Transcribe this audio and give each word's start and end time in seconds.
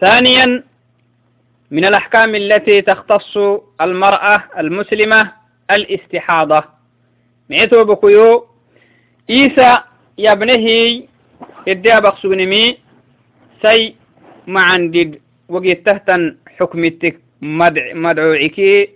ثانيا 0.00 0.64
من 1.70 1.84
الأحكام 1.84 2.34
التي 2.34 2.82
تختص 2.82 3.38
المرأة 3.80 4.44
المسلمة 4.58 5.32
الاستحاضة. 5.70 6.64
معتو 7.50 7.84
بكيو 7.84 8.46
إيسا 9.30 9.84
يبنه 10.18 10.66
إديا 11.68 11.98
بقسونمي 11.98 12.78
سي 13.62 13.94
معندد 14.46 15.20
وقيت 15.48 15.86
تهتن 15.86 16.36
حكمتك 16.58 17.20
مدعوعكي. 17.94 18.88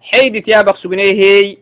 حيدت 0.00 0.48
يا 0.48 0.62
بقسونيه 0.62 1.56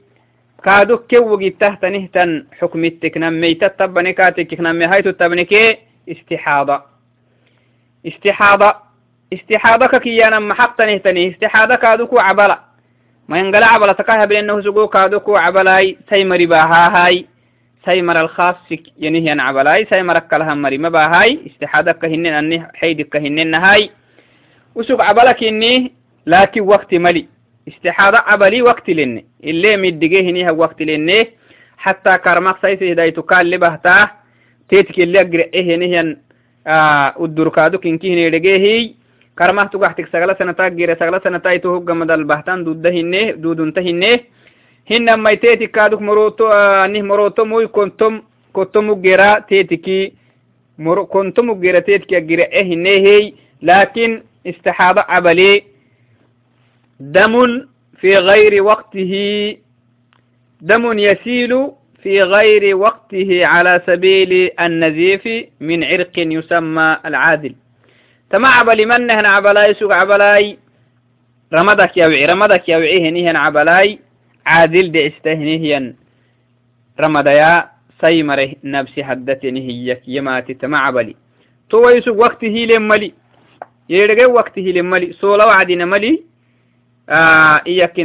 كادو 0.64 0.98
كو 0.98 1.16
وقيت 1.16 1.60
تهتن 1.60 2.10
تن 2.10 2.46
حكمتك 2.60 3.16
نمي 3.16 3.54
تتبني 3.54 4.12
كاتك 4.12 4.60
نمي 4.60 4.84
هاي 4.84 5.02
تتبني 5.02 5.78
استحاضة. 6.08 6.91
istixaada 8.04 8.76
istixaada 9.30 9.88
ka 9.88 10.00
kiyyanan 10.00 10.42
maxaqtanehtani 10.42 11.26
istixaada 11.32 11.76
kaadu 11.78 12.06
ku 12.06 12.16
cabala. 12.16 12.58
Mayangala 13.28 13.66
cabala 13.72 13.94
taka 13.94 14.18
habilennahu 14.20 14.62
sugo 14.62 14.88
kaadu 14.88 15.20
ku 15.20 15.32
cabalaay 15.34 15.96
saymari 16.10 16.46
baahahay. 16.46 17.26
Saymar 17.84 18.16
alkhaasik 18.16 18.92
yanihyan 18.98 19.38
cabalaay 19.38 19.86
saymarakkalhan 19.90 20.58
mari 20.58 20.78
mabaahay 20.78 21.38
istixaadaka 21.48 22.06
hinen 22.08 22.34
anni 22.34 22.62
xaydika 22.80 23.18
hinennahay 23.18 23.90
usug 24.74 24.98
cabalakini 24.98 25.92
laakin 26.26 26.64
wakti 26.64 26.98
mali. 26.98 27.28
Istixaada 27.66 28.24
cabali 28.28 28.62
wakti 28.62 28.94
lenne 28.94 29.24
illee 29.42 29.76
middige 29.76 30.22
hiniha 30.22 30.52
wakti 30.52 30.84
lenne 30.84 31.18
xataa 31.84 32.18
karmaq 32.18 32.60
saisihidaytu 32.60 33.22
kaalli 33.22 33.58
bahtaa 33.58 34.08
teetik 34.68 34.98
illi 34.98 35.18
agri'e 35.18 35.60
yanihyan 35.70 36.08
eh, 36.10 36.31
لبهتاه 36.66 37.76
تيتك 37.76 38.04
اللي 38.04 38.26
أقرأ 38.26 38.42
إيه 38.42 38.42
نهيا 38.42 38.42
udurkaadu 38.52 38.76
kinkihinedegehi 38.78 38.96
karmah 39.34 39.70
tugaxtik 39.70 40.08
sagala 40.12 40.34
sanata 40.38 40.70
gire 40.70 40.96
sagala 40.98 41.20
sanata 41.22 41.54
ito 41.54 41.70
hoggamadal 41.74 42.24
bahtan 42.24 42.64
dudda 42.64 42.90
hinne 42.90 43.34
dudunta 43.42 43.80
hinne 43.80 44.26
hinamai 44.84 45.36
tetikaduk 45.36 46.00
moroto 46.00 46.46
anih 46.52 47.02
moroto 47.02 47.44
muy 47.44 47.66
kontom 47.68 48.22
kontomugera 48.52 49.40
tetiki 49.48 50.12
kontomugera 51.10 51.80
tetiki 51.82 52.16
agire 52.16 52.48
e 52.52 52.64
hinnehey 52.64 53.34
lakin 53.62 54.22
istixaado 54.44 55.02
cabale 55.08 55.64
damun 57.00 57.72
في 58.02 58.16
غير 58.16 58.62
وقته 58.62 59.12
دم 60.60 60.98
يسيل 60.98 61.70
في 62.02 62.22
غير 62.22 62.76
وقته 62.76 63.46
على 63.46 63.82
سبيل 63.86 64.50
النزيف 64.60 65.28
من 65.60 65.84
عرق 65.84 66.12
يسمى 66.18 66.96
العادل. 67.06 67.54
تما 68.30 68.48
عبل 68.48 68.86
من 68.86 69.10
هنا 69.10 69.28
عبلاي 69.28 69.74
سوق 69.74 69.92
عبلاي؟ 69.94 70.58
رمضك 71.54 71.96
يوعي 71.96 72.26
رمضك 72.26 72.68
يوعي 72.68 73.08
هنيهن 73.08 73.36
عبلاي؟ 73.36 73.98
عادل 74.46 74.92
دي 74.92 75.06
استهنيهن 75.06 75.94
رمضيا 77.00 77.68
سيمره 78.00 78.52
نفسي 78.64 79.04
حدتني 79.04 79.60
هيك 79.68 80.02
يماتي 80.06 80.54
تما 80.54 80.78
عبلي 80.78 81.16
تو 81.70 81.88
يسوق 81.88 82.16
وقته 82.16 82.48
لملي. 82.48 83.12
يرجع 83.88 84.26
وقته 84.26 84.62
لملي. 84.62 85.12
سولا 85.12 85.44
وعدنا 85.44 85.84
ملي 85.84 86.22
آه 87.08 87.62
إياك 87.66 88.00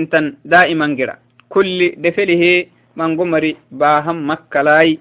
دائما 0.45 0.95
قرأ. 1.00 1.18
كل 1.50 1.94
دفله 1.98 2.66
mango 2.98 3.26
mari 3.30 3.53
baham 3.70 4.26
makkalai 4.26 4.98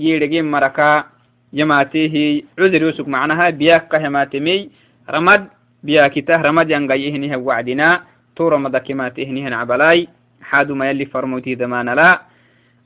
yirigin 0.00 0.48
maraka 0.48 1.12
yamatehi 1.52 2.48
cudri 2.56 2.80
usuk 2.88 3.04
macnaha 3.06 3.52
biyakka 3.52 4.00
hematemey 4.00 4.72
ramad 5.04 5.52
biyakitah 5.84 6.40
ramad 6.40 6.66
yangayihiniha 6.72 7.36
wacdina 7.36 8.08
to 8.32 8.48
ramadakemateihinihan 8.48 9.52
cabalai 9.52 10.08
xaduma 10.40 10.88
yali 10.88 11.04
farmoti 11.06 11.52
damanala 11.54 12.24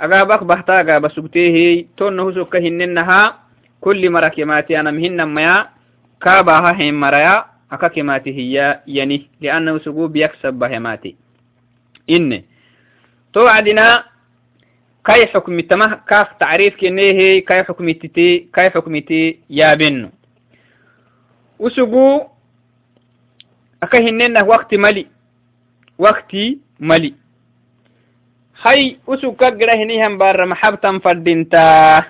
agabak 0.02 0.42
bahta 0.42 0.82
agaba 0.82 1.08
sugtehi 1.14 1.86
tonna 1.94 2.26
husukka 2.26 2.58
hinnenaha 2.58 3.38
kulli 3.80 4.10
mara 4.10 4.34
kemati 4.34 4.74
anam 4.74 4.98
hinnamaya 4.98 5.70
kabaha 6.18 6.74
hen 6.74 6.92
maraya 6.98 7.46
aka 7.70 7.88
kemati 7.88 8.34
hiya 8.34 8.82
yani 8.86 9.30
liannahu 9.40 9.78
sugu 9.80 10.10
biyak 10.10 10.34
sabba 10.42 10.68
hemati 10.68 11.14
inne 12.10 12.44
wacdina 13.44 14.04
كاي 15.08 15.26
حكم 15.26 15.60
تمه 15.60 16.00
كاف 16.08 16.28
تعريف 16.40 16.76
كنيه؟ 16.76 17.44
كاي 17.44 17.64
حكم 17.64 17.90
تتي 17.90 18.48
كاي 18.52 18.70
حكم 18.70 18.98
تي 18.98 19.38
يابن 19.50 20.10
وسقو 21.58 22.26
أكهننا 23.82 24.42
وقت 24.42 24.74
ملي 24.74 25.06
وقت 25.98 26.32
ملي 26.80 27.14
هاي 28.62 28.98
وسو 29.06 29.32
كجرا 29.32 29.74
هنيهم 29.74 30.18
بار 30.18 30.46
محبتا 30.46 30.98
فردينتا. 30.98 32.04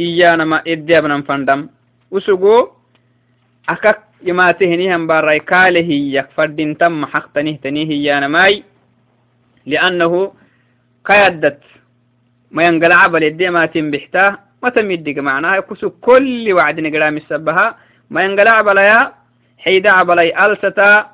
إيانا 0.00 0.44
ما 0.44 0.62
إديابنا 0.66 1.22
فندم. 1.22 1.68
وسقو 2.10 2.68
أكك 3.68 3.98
يماته 4.22 4.66
هنيهم 4.74 5.06
بار 5.06 5.38
كاله 5.38 5.90
يكفردين 6.16 6.78
تم 6.78 7.06
حقتنيه 7.06 7.56
تنيه 7.56 7.90
إيانا 7.90 8.28
ماي 8.28 8.62
لأنه 9.66 10.32
كيدت 11.06 11.62
ما 12.50 12.62
ينقل 12.64 12.92
عبل 12.92 13.22
يدي 13.22 13.50
ما 13.50 13.66
تنبحته 13.66 14.36
ما 14.62 14.68
تميدك 14.68 15.18
معناها 15.18 15.60
كسو 15.60 15.90
كل 15.90 16.52
وعد 16.52 16.80
نقرام 16.80 17.16
السبها 17.16 17.76
ما 18.10 18.22
ينقل 18.24 18.48
عبل 18.48 18.78
يا 18.78 19.12
حيد 19.58 19.86
عبل 19.86 20.18
ألستا. 20.18 21.10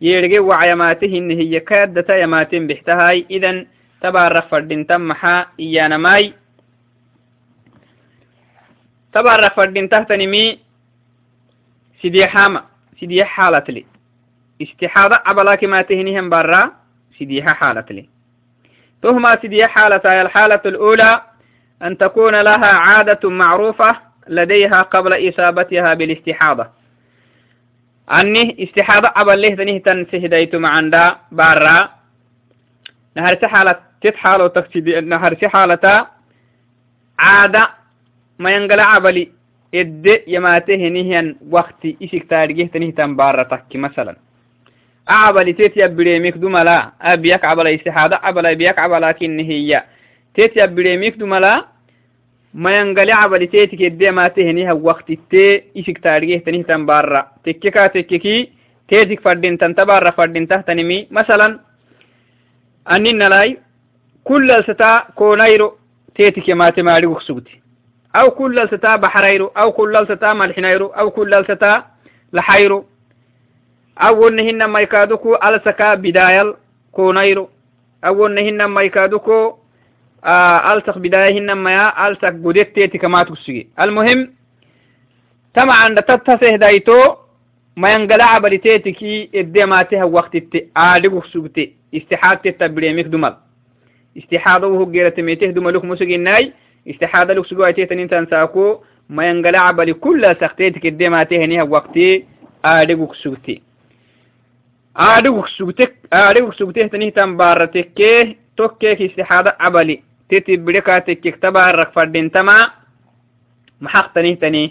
يرجع 0.00 0.40
وعيماته 0.40 1.18
إن 1.18 1.30
هي 1.30 1.60
كادة 1.60 2.16
يماتين 2.16 2.66
بحتهاي 2.66 3.26
إذن 3.30 3.66
تبارك 4.00 4.44
فردين 4.44 4.86
تمحا 4.86 5.46
إيانا 5.60 5.96
ماي. 5.96 6.34
تبارك 9.12 9.52
فردين 9.52 9.88
تهتنمي 9.88 10.58
سيدي 12.02 12.26
حاما 12.26 12.64
سيدي 13.00 13.24
حالة 13.24 13.64
لي 13.68 13.84
استحاضة 14.62 15.20
عبلاك 15.26 15.64
ما 15.64 15.82
تهنيهم 15.82 16.30
برا 16.30 16.72
سيديها 17.18 17.52
حالة 17.52 17.84
لي 17.90 18.08
تهما 19.02 19.38
سدي 19.42 19.66
حالة 19.66 20.22
الحالة 20.22 20.60
الأولى 20.66 21.22
أن 21.82 21.98
تكون 21.98 22.34
لها 22.40 22.66
عادة 22.66 23.30
معروفة 23.30 23.96
لديها 24.28 24.82
قبل 24.82 25.28
إصابتها 25.28 25.94
بالاستحاضة. 25.94 26.66
أني 28.12 28.64
استحاضة 28.64 29.12
أبل 29.16 29.42
له 29.42 29.54
تنه 29.54 29.78
تنسهديت 29.78 30.54
معنا 30.54 31.16
بارا. 31.32 31.88
نهر 33.16 33.48
حالة 33.48 33.76
تتحال 34.00 34.42
وتكسدي 34.42 35.00
نهر 35.00 35.36
حالة 35.44 36.06
عادة 37.18 37.70
ما 38.38 38.50
ينقل 38.50 38.80
عبلي 38.80 39.32
إد 39.74 40.22
يماته 40.26 41.34
وقت 41.50 41.86
إسك 42.02 42.26
تارجه 42.30 42.62
تنه 42.62 42.90
تنبارة 42.90 43.42
تكي 43.42 43.78
مثلا. 43.78 44.16
أعبل 45.10 45.54
تيت 45.54 45.76
يبريميك 45.76 46.36
دملا. 46.36 46.92
أبيك 47.02 47.44
عبلا 47.44 47.74
استحادة 47.74 48.16
عبلا 48.22 48.52
بيك 48.52 48.78
عبلا 48.78 49.12
كن 49.12 49.40
هي 49.40 49.84
تيت 50.34 50.56
يبريميك 50.56 51.16
دملا 51.16 51.64
ما 52.54 52.78
ينقل 52.78 53.10
عبل 53.10 53.46
تيت 53.46 53.74
كده 53.74 54.10
ما 54.10 54.28
تهنيها 54.28 54.72
وقت 54.72 55.12
تي 55.30 55.62
إسك 55.76 55.98
تارجيه 55.98 56.38
تنيه 56.38 56.62
تنبارا 56.62 57.26
تككا 57.44 57.86
تككي 57.86 58.52
تيتك 58.88 59.20
فردين 59.20 59.58
تنتبارا 59.58 60.10
فردين 60.10 60.48
تهتنمي. 60.48 61.08
مثلا 61.10 61.60
أني 62.90 63.12
نلاي 63.12 63.58
كل 64.24 64.50
الستا 64.50 65.06
كونيرو 65.14 65.78
تيتك 66.14 66.50
ما 66.50 66.70
تماري 66.70 67.06
وخسوتي 67.06 67.60
أو 68.16 68.30
كل 68.30 68.58
الستا 68.58 68.96
بحريرو 68.96 69.46
أو 69.46 69.72
كل 69.72 69.96
الستا 69.96 70.32
ملحنيرو 70.32 70.86
أو 70.86 71.10
كل 71.10 71.34
الستا 71.34 71.84
لحيرو. 72.32 72.86
أول 73.98 74.34
نهن 74.36 74.64
ما 74.64 74.80
يكادوكو 74.80 75.34
ألسكا 75.34 75.94
بداية 75.94 76.54
كونيرو. 76.92 77.48
أول 78.04 78.34
نهن 78.34 78.64
ما 78.64 78.82
يكادوكو 78.82 79.54
آه، 80.24 80.72
ألسك 80.72 80.98
بداية 80.98 81.38
هن 81.38 81.52
ما 81.52 81.70
يا 81.74 82.08
ألسك 82.08 82.32
بودتي 82.32 82.86
كما 82.88 83.22
تكسي 83.22 83.68
المهم 83.80 84.32
تما 85.54 85.72
عند 85.74 86.02
تتسه 86.02 86.56
دايتو 86.56 87.14
ما 87.76 87.94
ينقلع 87.94 88.38
بريتيتي 88.38 88.92
كي 88.92 89.30
إدماتها 89.34 90.04
وقت 90.04 90.34
التي 90.34 90.68
آلق 90.78 91.26
سبتي 91.26 91.72
استحادة 91.94 92.50
تبريمك 92.50 93.04
دمال 93.04 93.36
استحادة 94.18 94.66
وهو 94.66 94.90
غير 94.90 95.08
تميته 95.08 95.46
دمالوك 95.46 95.84
موسيقى 95.84 96.14
الناي. 96.14 96.52
استحادة 96.90 97.34
لك 97.34 97.46
سقوة 97.46 97.70
تيتن 97.70 98.26
ما 99.08 99.28
ينقلع 99.30 99.70
بري 99.70 99.92
كل 99.92 100.36
سختيتك 100.40 100.86
إدماتها 100.86 101.46
نيها 101.46 101.62
وقتي 101.62 102.24
آلق 102.64 103.12
سبتي 103.14 103.65
aadhiguk 104.96 106.54
sugtehtanihtan 106.58 107.36
baara 107.36 107.66
tekkee 107.66 108.36
tokkeek 108.56 109.00
istixaada 109.00 109.50
cabali 109.62 110.02
titi 110.28 110.56
bidhe 110.56 110.80
kaa 110.80 111.00
tekkek 111.00 111.40
tabaarak 111.40 111.92
fadhintama 111.94 112.56
maxaqtanihtani 113.80 114.64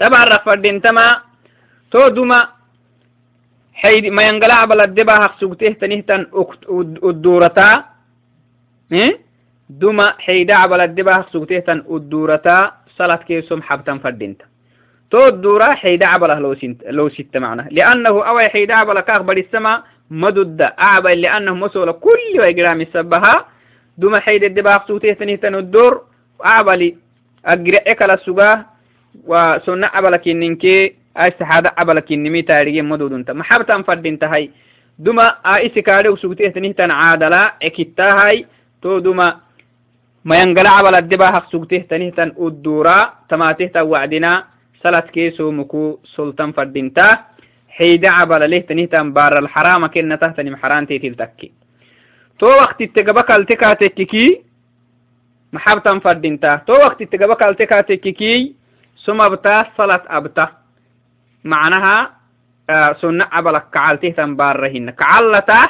طبعا 0.00 0.24
رفردين 0.24 0.80
تما 0.82 1.20
تو 1.90 2.08
دوما 2.08 2.48
حيد 3.74 4.06
ما 4.06 4.22
ينقلع 4.28 4.64
بلا 4.64 4.84
الدبا 4.84 5.14
حق 5.22 5.40
سوقته 5.40 5.68
تنهتن 5.80 6.26
الدورتا 7.04 7.84
دوما 9.70 10.06
حيدا 10.18 10.66
بلا 10.66 10.84
الدبا 10.84 11.14
حق 11.14 11.32
سوقته 11.32 11.58
تن 11.58 11.78
الدورتا 11.90 12.72
صلاة 12.98 13.16
كيسوم 13.16 13.62
حبتن 13.62 13.98
فردينتا 13.98 14.44
تو 15.10 15.26
الدورة 15.26 15.74
حيدا 15.74 16.06
عبله 16.06 16.38
لو 16.38 16.54
سنت 16.54 16.84
لو 16.90 17.08
ست 17.08 17.36
معنا. 17.36 17.68
لأنه 17.70 18.24
أو 18.28 18.38
حيدا 18.38 18.74
عبله 18.74 19.00
بدي 19.00 19.40
السماء 19.40 19.82
مدد 20.10 20.62
أعبل 20.62 21.20
لأنه 21.20 21.54
مسؤول 21.54 21.92
كل 21.92 22.40
وإجرام 22.40 22.80
السبها 22.80 23.44
دوما 23.98 24.20
حيدا 24.20 24.46
الدبا 24.46 24.72
حق 24.72 24.88
سوقته 24.88 25.12
تنهتن 25.12 25.54
الدور. 25.54 26.02
أعبلي 26.44 26.96
أجرأ 27.46 27.80
إكلا 27.86 28.14
السجاه 28.14 28.66
وسنة 29.26 29.86
عبلك 29.86 30.28
إنك 30.28 30.64
استحادة 31.16 31.72
عبلك 31.78 32.12
إنمي 32.12 32.42
تاريخ 32.42 32.84
مدود 32.84 33.12
أنت. 33.12 33.30
محبتا 33.30 33.82
فردين 33.82 34.18
تهي 34.18 34.50
دما 34.98 35.26
آئسي 35.46 35.82
كاري 35.82 36.08
وسوكتيه 36.08 36.48
تنهتن 36.48 36.90
عادلا. 36.90 37.54
إكتا 37.62 38.10
هاي. 38.18 38.46
تو 38.82 38.98
دما 38.98 39.36
ما 40.24 40.36
ينقل 40.36 40.66
عبل 40.66 40.94
الدبا 40.94 41.26
حق 41.26 41.50
سوكتيه 41.52 41.82
تنهتن 41.90 42.32
الدورا 42.40 43.12
تماتيه 43.28 43.66
توعدنا 43.66 44.44
سلت 44.86 45.10
كيسو 45.10 45.50
مكو 45.58 45.98
سلطان 46.14 46.52
فردين 46.56 46.92
تا 46.96 47.06
حيد 47.76 48.04
عبل 48.04 48.42
له 48.50 48.58
تنهتن 48.68 49.06
بار 49.16 49.38
الحرام 49.38 49.82
كنا 49.86 50.16
تهتني 50.22 50.50
محران 50.54 50.86
تيتل 50.86 51.14
تكي 51.20 51.48
تو 52.38 52.46
وقت 52.46 52.80
التقبك 52.86 53.30
التكاتككي 53.30 54.26
محبتا 55.52 55.98
فردين 56.04 56.40
تا 56.40 56.56
تو 56.66 56.72
وقت 56.86 57.00
التقبك 57.02 57.42
التكاتككي 57.42 58.54
ثم 59.04 59.20
أبتا 59.20 59.56
صلاة 59.78 60.02
أبتا 60.18 60.46
معناها 61.44 61.96
آه 62.70 62.92
سنة 63.02 63.26
أبلك 63.38 63.64
كعالته 63.74 64.08
تنبارهن 64.18 64.90
كعلته 64.90 65.62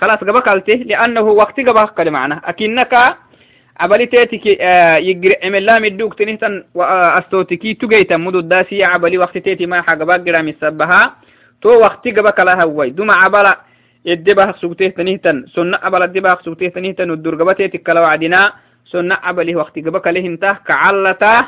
خلاص 0.00 0.18
قبكالته 0.18 0.74
لأنه 0.74 1.20
وقت 1.42 1.60
قبك 1.60 1.98
معناه 2.00 2.40
أكنك 2.44 2.94
عبالي 3.80 4.06
تيتك 4.06 4.60
آه 4.60 4.96
يقرأ 4.96 5.46
إملا 5.46 5.78
مدوك 5.78 6.14
تنهتن 6.14 6.64
وأستوتكي 6.74 7.74
تجيتا 7.74 8.16
مدو 8.16 8.38
الداسية 8.38 8.86
عبالي 8.86 9.18
وقت 9.18 9.38
تيتي 9.38 9.66
ما 9.66 9.82
حق 9.82 9.94
بقرا 9.94 10.42
مسبها 10.42 11.14
تو 11.62 11.80
وقت 11.80 12.08
قبك 12.08 12.40
لها 12.40 12.64
هوي 12.64 12.90
دوما 12.90 13.14
عبالا 13.14 13.60
يدبها 14.04 14.52
سوتيه 14.52 14.88
تنهتن. 14.88 15.46
سنة 15.54 15.78
أبلا 15.82 16.06
دبها 16.06 16.38
سوتيه 16.44 16.68
تنهتن. 16.68 17.10
والدور 17.10 17.34
قبتيتك 17.42 17.90
لو 17.90 18.04
عدنا 18.04 18.52
سنة 18.84 19.18
أبلي 19.24 19.56
وقت 19.56 19.78
قبك 19.78 20.06
لهنته 20.06 20.52
كعلته 20.52 21.44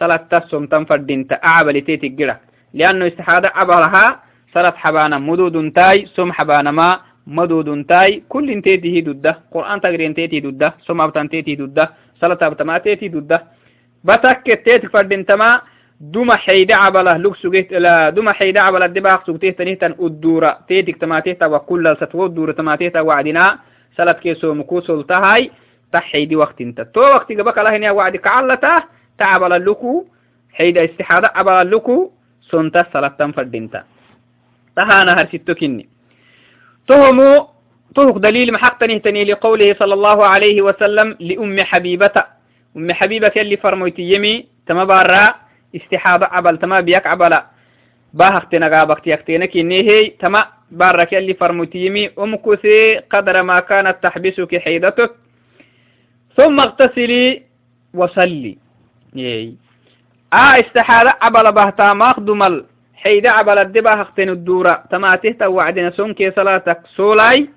صلاة 0.00 0.26
تسوم 0.30 0.66
تنفردين 0.66 1.26
أعبل 1.44 1.80
تيتي 1.80 2.08
جرا. 2.08 2.36
لأنه 7.28 7.44
استحادة 7.44 7.64
عبرها 7.64 7.68
صلاة 7.68 7.68
حبانا 7.68 7.76
مدود 7.76 7.84
تاي 7.84 8.22
كل 8.28 8.62
تيتي 8.62 9.00
دودة 9.00 9.38
قرآن 9.52 9.80
تقرين 9.80 10.14
تيتي 10.14 10.40
دودة 10.40 10.74
سم 10.86 11.00
أبتان 11.00 11.28
تيتي 11.28 11.54
دودة 11.54 11.90
صلاة 12.20 12.38
أبتما 12.42 12.78
تيتي 12.78 13.08
دودة 13.08 13.44
بتك 14.04 14.62
تيتي 14.64 14.88
فردين 14.88 15.26
تما. 15.26 15.60
دوما 16.00 16.36
حيدة 16.36 16.76
عبله 16.76 17.16
لوك 17.16 17.36
سجيت 17.36 17.72
لا 17.72 18.10
دوما 18.10 18.32
حيدة 18.32 18.62
عبله 18.62 18.86
دباق 18.86 19.26
سجته 19.26 19.50
تنهتن 19.50 19.94
الدورة 20.00 20.58
تيتك 20.68 20.96
تماتيتا 20.96 21.46
وكل 21.46 21.96
ستو 21.96 22.26
الدورة 22.26 22.52
تماتيتا 22.52 23.00
وعدنا 23.00 23.58
صلاة 23.96 24.12
كيسو 24.12 24.54
مكو 24.54 24.80
سلطهاي 24.80 25.50
تحيدي 25.92 26.36
وقت 26.36 26.60
انت 26.60 26.80
تو 26.80 27.00
وقت 27.00 27.32
قبك 27.32 27.58
الله 27.58 27.76
هنا 27.76 27.90
وعدك 27.90 28.26
علته 28.26 28.82
تعبل 29.18 29.52
اللكو 29.52 30.06
حيد 30.52 30.78
استحادة 30.78 31.30
عبل 31.34 31.52
اللكو 31.52 32.10
سنتا 32.40 32.86
سلطان 32.92 33.32
فردينتا 33.32 33.84
تهانا 34.76 35.20
هرسيتو 35.20 35.54
كني. 35.54 35.97
تهمو 36.88 37.48
تهك 37.94 38.16
دليل 38.16 38.52
محقتني 38.52 38.98
تني 38.98 39.24
لقوله 39.24 39.74
صلى 39.78 39.94
الله 39.94 40.26
عليه 40.26 40.62
وسلم 40.62 41.16
لأم 41.20 41.60
حبيبة. 41.60 42.24
أم 42.76 42.92
حبيبة 42.92 43.32
اللي 43.36 43.56
فرموتي 43.56 44.02
يمي 44.02 44.46
تما 44.66 44.84
بارا 44.84 45.34
استحادة 45.76 46.26
عبل 46.26 46.58
تما 46.58 46.80
بيك 46.80 47.06
عبل. 47.06 47.38
باهختنا 48.14 48.68
غابك 48.68 49.04
تيكتينا 49.04 49.46
كني 49.46 49.90
هي 49.90 50.06
تما 50.06 50.46
بارك 50.70 51.14
اللي 51.14 51.34
فرموتي 51.34 51.86
يمي 51.86 52.10
أم 52.18 52.36
كثي 52.36 52.98
قدر 52.98 53.42
ما 53.42 53.60
كانت 53.60 53.96
تحبسك 54.02 54.56
حيدتك. 54.58 55.10
ثم 56.36 56.60
اغتسلي 56.60 57.42
وصلي. 57.94 58.58
يي 59.14 59.54
آه 60.32 60.60
استحالة 60.60 61.14
عبل 61.20 61.52
بهتا 61.52 61.92
مخدمل 61.92 62.64
حيدا 63.02 63.30
عبل 63.30 63.58
الدبا 63.58 64.02
هختن 64.02 64.28
الدورة. 64.28 64.84
تماته 64.90 65.30
توعدنا 65.30 65.90
سنكي 65.90 66.30
صلاتك. 66.30 66.80
سولاي 66.96 67.48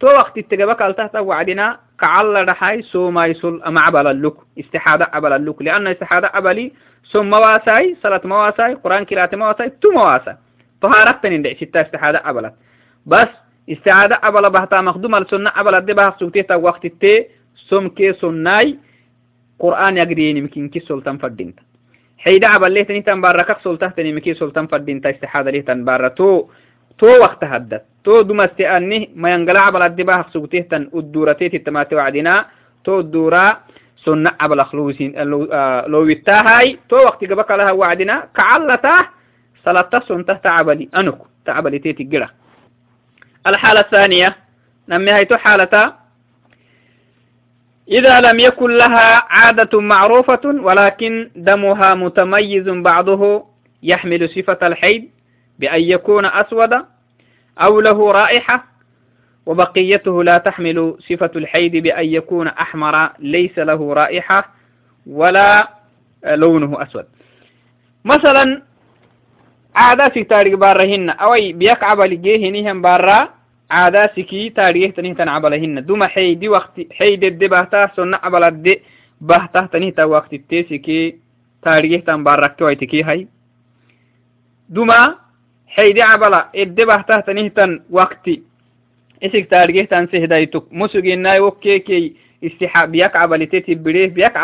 تو 0.00 0.06
وقت 0.06 0.38
التقبك 0.38 0.82
التحت 0.82 1.16
وعدنا 1.16 1.78
كعل 2.00 2.48
رحاي 2.48 2.82
سوماي 2.82 3.34
سل 3.34 3.62
أما 3.66 3.80
عبل 3.80 4.06
اللك 4.06 4.36
استحادة 4.58 5.08
عبل 5.12 5.32
اللك 5.32 5.62
لأن 5.62 5.86
استحادة 5.86 6.30
عبلي 6.34 6.72
سم 7.04 7.30
مواساي 7.30 7.96
صلاة 8.02 8.20
مواساي 8.24 8.74
قرآن 8.74 9.04
كرات 9.04 9.34
مواساي 9.34 9.70
تو 9.82 9.90
مواسا 9.90 10.36
طهارتن 10.82 11.32
اندع 11.32 11.52
ستة 11.52 11.80
استحادة 11.80 12.18
عبلت 12.24 12.54
بس 13.06 13.28
استعادة 13.70 14.18
عبل 14.22 14.50
بهتا 14.50 14.80
مخدوم 14.80 15.14
السنة 15.14 15.50
عبل 15.56 15.74
الدبا 15.74 16.14
سوتيتا 16.18 16.54
وقت 16.54 16.84
التي 16.84 17.26
سمكي 17.70 18.12
سناي. 18.12 18.78
قرآن 19.58 19.96
يقرين 19.96 20.36
يمكن 20.36 20.68
كي 20.68 20.80
سلطان 20.80 21.18
فردينتا. 21.18 21.62
حيدا 22.18 22.46
عبال 22.46 22.72
ليه 22.72 22.82
تني 22.82 23.02
تنبارك 23.02 23.58
سلطان 23.60 23.94
تني 23.94 24.12
مكي 24.12 24.34
سلطان 24.34 24.66
فردينتا 24.66 25.10
استحادة 25.10 25.50
ليه 25.50 25.64
تنبار 25.64 26.08
تو 26.08 26.48
تو 26.98 27.06
وقت 27.06 27.44
هدت 27.44 27.84
تو 28.04 28.22
دوما 28.22 28.44
استئني 28.44 29.10
ما 29.14 29.32
ينقلع 29.34 29.66
عبال 29.66 29.82
الدباه 29.82 30.24
سوتيه 30.32 30.68
تن 30.68 30.90
الدورتي 30.94 31.48
تتماتي 31.48 31.94
وعدنا 31.94 32.46
تو 32.84 33.00
الدورة 33.00 33.60
سنة 33.96 34.32
عبال 34.40 34.64
خلوسين 34.64 35.12
لو 35.86 36.08
يتاهاي 36.08 36.78
تو 36.88 36.96
وقت 36.96 37.24
قبك 37.24 37.50
لها 37.50 37.72
وعدنا 37.72 38.28
كعلتا 38.36 38.96
صلاة 39.64 39.90
سنة 40.08 40.22
تعبلي. 40.22 40.88
أنك 40.96 41.18
تعبلي 41.44 41.78
تيتي 41.78 42.28
الحالة 43.46 43.80
الثانية. 43.80 44.36
نمي 44.88 45.10
هاي 45.10 45.24
تو 45.24 45.36
حالة 45.36 45.94
إذا 47.88 48.20
لم 48.20 48.40
يكن 48.40 48.70
لها 48.70 49.24
عادة 49.32 49.80
معروفة 49.80 50.40
ولكن 50.44 51.30
دمها 51.36 51.94
متميز 51.94 52.68
بعضه 52.68 53.44
يحمل 53.82 54.28
صفة 54.28 54.58
الحيض 54.66 55.04
بأن 55.58 55.80
يكون 55.80 56.24
أسود 56.24 56.72
أو 57.58 57.80
له 57.80 58.10
رائحة 58.12 58.64
وبقيته 59.46 60.24
لا 60.24 60.38
تحمل 60.38 60.96
صفة 61.08 61.30
الحيض 61.36 61.72
بأن 61.72 62.04
يكون 62.06 62.48
أحمر 62.48 63.10
ليس 63.18 63.58
له 63.58 63.92
رائحة 63.94 64.52
ولا 65.06 65.68
لونه 66.24 66.82
أسود. 66.82 67.04
مثلا 68.04 68.62
عادة 69.74 70.08
في 70.08 70.24
تاريخ 70.24 70.54
بارهن 70.54 71.10
أوي 71.10 71.52
بيكعب 71.52 72.00
لجيهنهم 72.00 72.82
بارا 72.82 73.28
عادا 73.70 74.06
سكي 74.06 74.50
تاريخ 74.50 74.94
تنه 74.94 75.12
تنعبلهن. 75.14 75.86
دوما 75.86 76.06
حيدي 76.06 76.48
وقت 76.48 76.80
حيد 76.92 77.24
الدي 77.24 77.48
بهتا 77.48 77.90
سنة 77.96 78.18
عبل 78.22 78.44
الدي 78.44 78.80
بهتا 79.20 79.68
تنه 79.72 79.90
تا 79.90 80.04
وقت 80.04 80.32
التيسكي 80.32 81.16
تاريخ 81.62 82.04
تن 82.04 82.24
باركتو 82.24 82.68
ايتكي 82.68 83.02
هاي. 83.02 83.28
دوما 84.68 85.14
حيدي 85.66 86.02
عبلا 86.02 86.48
الدي 86.56 86.84
بهتا 86.84 87.20
تنه 87.20 87.48
تن 87.48 87.80
وقت 87.90 88.30
إسك 89.22 89.46
تاريخ 89.50 89.88
تن 89.88 90.06
سهدايتك 90.06 90.64
مسوغينا 90.72 91.40
وكيكي 91.40 92.14
استحاب 92.44 92.92
بيك 92.92 93.16
عبلي 93.16 93.46
تتبريه 93.46 94.06
بيك 94.06 94.36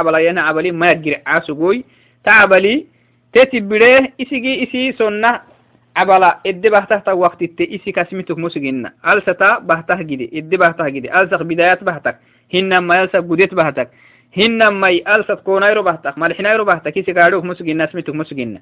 عبلا 5.97 6.19
ما 6.19 6.41
إدي 6.47 6.71
بهته 6.71 6.99
تا 6.99 7.13
وقت 7.13 7.43
التي 7.43 7.77
إسي 7.77 7.93
كاسمتك 7.93 8.39
مسجنا 8.39 8.93
ألستا 9.07 9.59
بهته 9.59 10.03
جدي 10.03 10.31
إدي 10.39 10.57
بهته 10.57 10.89
جدي 10.89 11.21
ألسق 11.21 11.43
بدايات 11.43 11.85
بهتك 11.85 12.17
هنما 12.55 13.01
يلسق 13.01 13.21
جديت 13.21 13.55
بهتك 13.55 13.89
هنما 14.37 14.89
ألسق 14.89 15.41
كونايرو 15.43 15.83
بهتك 15.83 16.19
مالحنايرو 16.19 16.65
بهتك 16.65 16.99
إسي 16.99 17.13
كاروك 17.13 17.45
مسجنا 17.45 17.85
اسمتك 17.85 18.15
مسجنا 18.15 18.61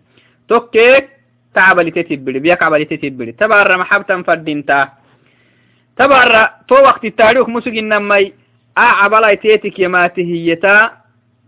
توكيك 0.49 1.09
تعبلي 1.55 1.91
تتبلي 1.91 2.39
بيك 2.39 2.63
عبلي 2.63 2.85
تتبلي 2.85 3.33
تبارا 3.33 3.77
محبتا 3.77 4.23
فردينتا 4.23 4.89
تبارا 5.97 6.51
تو 6.69 6.75
وقت 6.75 7.05
التاريخ 7.05 7.49
مسجنا 7.49 7.99
ماي 7.99 8.33
أعبلا 8.79 9.35
تيتك 9.35 9.79
يماته 9.79 10.23
هيتا 10.23 10.91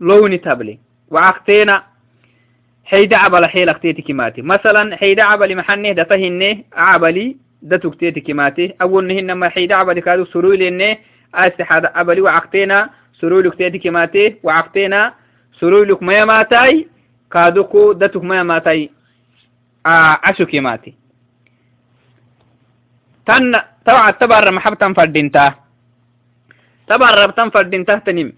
لوني 0.01 0.37
تبلي 0.37 0.79
وعقتينا 1.11 1.83
حيدا 2.85 3.17
عبل 3.17 3.45
حيلك 3.45 3.77
تيتي 3.77 4.13
ماتي. 4.13 4.41
مثلا 4.41 4.95
حيدا 4.95 5.23
عبل 5.23 5.57
محنه 5.57 5.91
دتهنه 5.91 6.63
عبلي 6.73 7.37
دتك 7.61 7.95
تيتي 7.99 8.33
ماتي. 8.33 8.73
أول 8.81 9.07
نهن 9.07 9.31
ما 9.31 9.49
حيدا 9.49 9.75
عبل 9.75 9.99
كادو 9.99 10.25
سروي 10.25 10.57
لنه 10.57 10.97
استحاد 11.35 11.85
عبلي 11.85 12.21
وعقتنا 12.21 12.89
سروي 13.13 13.43
لك 13.43 13.55
تيتي 13.55 13.89
ماتي. 13.89 14.35
وعقتنا 14.43 15.13
سروي 15.59 15.85
لك 15.85 16.03
ما 16.03 16.25
ماتاي. 16.25 16.87
كادوكو 17.31 17.93
دتك 17.93 18.23
ما 18.23 18.43
ماتي 18.43 18.91
عشو 19.85 20.45
كيماتي 20.45 20.93
تن 23.25 23.61
توعد 23.85 24.13
تبر 24.17 24.51
محبتا 24.51 24.93
فردينتا. 24.93 25.53
تبر 26.87 27.31
فردينتا 27.53 27.95
تنم. 27.95 28.33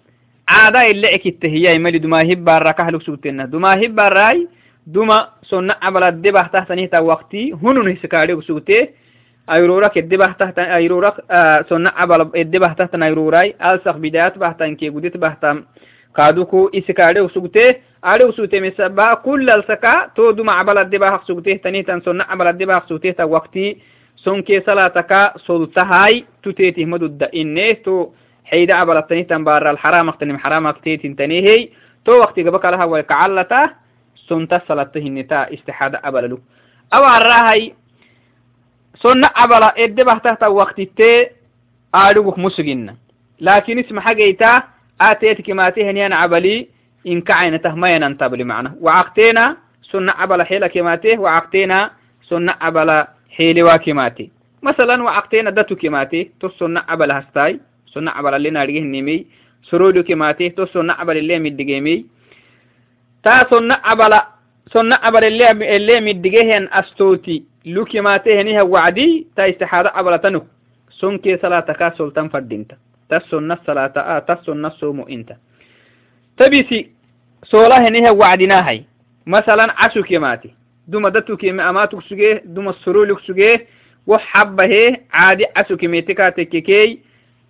عادة 0.50 0.92
اللي 0.92 1.16
اكت 1.16 1.46
هي 1.46 1.80
ملي 1.80 2.00
دما 2.00 2.34
هبار 2.34 2.72
كهلو 2.72 3.00
سوتنا 3.00 3.46
دما 3.46 3.86
هبار 3.86 4.14
راي 4.14 4.48
دما 4.88 5.28
سنة 5.44 5.76
عبلا 5.82 6.10
دبه 6.10 6.48
تحتني 6.48 6.88
تا 6.88 7.00
وقتي 7.00 7.54
هنو 7.64 7.84
نسكاري 7.84 8.42
سوتي 8.42 8.90
ayrurak 9.48 9.96
edde 9.98 10.16
bahtahtan 10.20 10.68
ayrurak 10.78 11.18
sonna 11.70 11.90
abal 11.96 12.28
edde 12.36 12.60
bahtahtan 12.60 13.02
ayrurai 13.02 13.56
alsak 13.60 13.98
bidayat 14.04 14.36
bahtan 14.38 14.76
ke 14.76 14.92
gudit 14.92 15.16
bahtan 15.18 15.66
kaduku 16.14 16.70
isikaade 16.74 17.22
usugte 17.24 17.82
ade 18.04 18.24
usugte 18.32 18.60
mesaba 18.62 19.16
kull 19.24 19.50
alsaka 19.50 20.12
to 20.16 20.34
duma 20.34 20.60
abal 20.60 20.78
adde 20.84 20.98
bahak 21.00 21.24
sugte 21.28 21.52
tani 21.64 21.84
tan 21.84 22.02
sonna 22.04 22.24
abal 22.34 22.48
adde 22.48 22.66
bahak 22.68 22.86
sugte 22.90 23.16
ta 23.18 23.26
waqti 23.26 23.66
sonke 24.24 24.56
salataka 24.66 25.22
soltahay 25.48 26.24
tuteti 26.44 26.86
madudda 26.86 27.28
inne 27.32 27.68
to 27.86 28.12
حيدا 28.50 28.74
عبر 28.74 29.00
التنين 29.00 29.28
تنبار 29.28 29.72
الحرام 29.72 30.10
اختني 30.10 30.38
حرام 30.38 30.68
اختيت 30.68 31.02
تنيه 31.20 31.42
هي. 31.50 31.70
تو 32.06 32.12
وقت 32.12 32.40
جبك 32.40 32.66
لها 32.66 32.86
وكعلتا 32.86 33.70
سنت 34.30 34.62
صلته 34.68 35.06
النتا 35.12 35.54
استحاد 35.54 35.96
عبر 35.96 36.28
له 36.28 36.40
أو 36.94 37.04
الراهي 37.18 37.74
سنة 39.04 39.30
عبر 39.36 39.64
اد 39.84 40.02
بحثت 40.02 40.44
وقت 40.44 40.82
ت 40.82 41.02
اعلو 41.96 42.34
مسجن. 42.38 42.96
لكن 43.40 43.80
اسم 43.80 44.00
حاجيتا 44.00 44.64
اتيتك 45.02 45.50
ما 45.50 45.70
تهني 45.70 46.06
أنا 46.06 46.16
عبلي 46.16 46.68
إن 47.08 47.22
كعينته 47.22 47.76
ما 47.76 47.96
ينتاب 47.96 48.36
معنا. 48.42 48.76
وعقتينا 48.82 49.58
سنة 49.92 50.12
عبر 50.12 50.46
حيل 50.46 50.68
كماته 50.68 51.20
وعقتينا 51.20 51.92
سنة 52.30 52.56
عبر 52.62 53.08
حيل 53.38 53.64
وكماته 53.64 54.30
مثلا 54.64 55.04
وعقتينا 55.04 55.50
دتو 55.50 55.76
كماته 55.76 56.30
تو 56.40 56.50
سنة 56.50 56.84
عبر 56.90 57.20
هستاي. 57.20 57.60
Le 58.02 58.50
naadhigehnimey 58.52 59.26
sorodo 59.70 60.04
kimate 60.04 60.56
to 60.56 60.68
sonna 60.68 60.96
cabala 60.96 61.22
le 61.22 61.40
middigemey 61.40 62.06
ta 63.24 63.46
sonna 63.50 63.82
cabala 63.84 64.20
sonna 64.72 64.98
cabala 64.98 65.28
ele 65.28 66.02
middigehen 66.02 66.68
astoti 66.72 67.46
لكماتهنها 67.68 68.62
وعدي 68.62 69.28
تا 69.36 69.50
استحادة 69.50 69.90
عبلتنو 69.90 70.44
سنكي 70.90 71.38
صلاة 71.38 71.60
كا 71.60 71.94
سلطان 71.98 72.30
فردينتا. 72.30 72.78
تسن 73.10 73.52
الصلاة 73.52 73.94
آه 73.98 74.20
تسن 74.20 74.66
الصوم 74.66 75.06
انت 75.10 75.36
تبيسي 76.38 76.90
سولا 77.44 77.88
هنها 77.88 78.12
وعدنا 78.12 78.70
هاي 78.70 78.84
مثلا 79.26 79.74
عشو 79.78 80.04
كماتي 80.04 80.54
دوما 80.88 81.10
دتو 81.10 81.38
كيما 81.38 81.70
اماتك 81.70 82.02
سجيه 82.10 82.44
دوما 82.46 82.70
السرولك 82.70 83.20
سجيه 83.20 83.66
وحبه 84.08 84.98
عادي 85.14 85.46
عشو 85.56 85.78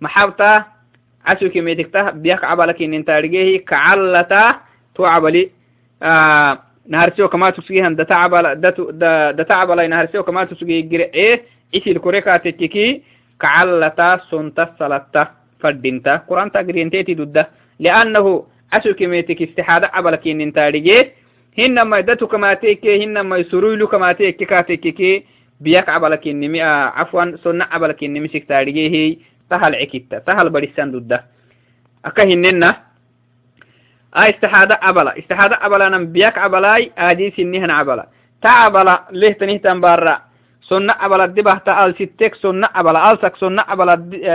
محبتا 0.00 0.64
عسوك 1.26 1.56
ميتكتا 1.56 2.10
بيك 2.10 2.44
عبالك 2.44 2.82
إن 2.82 2.94
انت 2.94 3.10
رجيه 3.10 3.64
كعلتا 3.64 4.60
تو 4.94 5.04
عبالي. 5.04 5.50
آه، 6.02 6.58
نهارسيو 6.88 7.28
كما 7.28 7.50
تسجيه 7.50 7.86
ان 7.86 7.96
دتا 7.96 8.14
عبالا 8.14 8.54
دتا 9.38 9.52
عبالا 9.52 9.86
نهارسيو 9.86 10.22
كما 10.22 10.44
تسجيه 10.44 10.80
جرعيه 10.80 11.42
إسي 11.74 11.90
الكوريكا 11.90 12.36
تتكي 12.36 13.02
كعلتا 13.40 14.20
سنتا 14.30 14.74
سلتا 14.78 15.28
فردينتا. 15.60 16.16
قرآن 16.16 16.52
تاقرين 16.52 16.90
تيتي 16.90 17.14
دودة 17.14 17.48
لأنه 17.80 18.46
عسوك 18.72 19.02
ميتك 19.02 19.42
استحادة 19.42 19.90
عبالك 19.92 20.28
إن 20.28 20.40
انت 20.40 20.58
رجيه 20.58 21.12
هنما 21.58 22.00
دتو 22.00 22.26
كما 22.26 22.54
تيكي 22.54 23.04
هنما 23.04 23.36
يسرويلو 23.36 23.86
كما 23.86 24.12
تيكي 24.12 24.44
كاتيكي 24.44 25.24
بيك 25.60 25.88
عبالك 25.88 26.28
إن 26.28 26.60
آه، 26.60 26.92
عفوا 26.98 27.36
سنة 27.44 27.66
عبالك 27.70 28.04
إن 28.04 28.22
مسك 28.22 28.44
تاريجيه 28.44 29.16
tahal 29.50 29.72
cikitta 29.74 30.20
tahal 30.20 30.50
badisan 30.50 30.92
dudda 30.92 31.24
aka 32.04 32.22
hinena 32.24 32.88
استحادة 34.14 34.78
عبلا 34.82 35.18
استحادة 35.18 35.56
عبلا 35.56 35.88
نبيك 35.88 36.38
عبلاي 36.38 36.92
آدي 36.98 37.30
سنهن 37.36 37.70
عبلا 37.70 38.06
تعبلا 38.42 39.04
ليه 39.10 39.32
تنهتن 39.32 39.80
برا 39.80 40.18
سنة 40.62 40.92
عبلا 40.92 41.26
دبهتا 41.26 41.86
أل 41.86 41.94
ستك 41.94 42.34
سنة 42.34 42.68
عبلا 42.74 43.12
ألسك 43.12 43.36
سنة 43.36 43.62
عبلا 43.68 43.94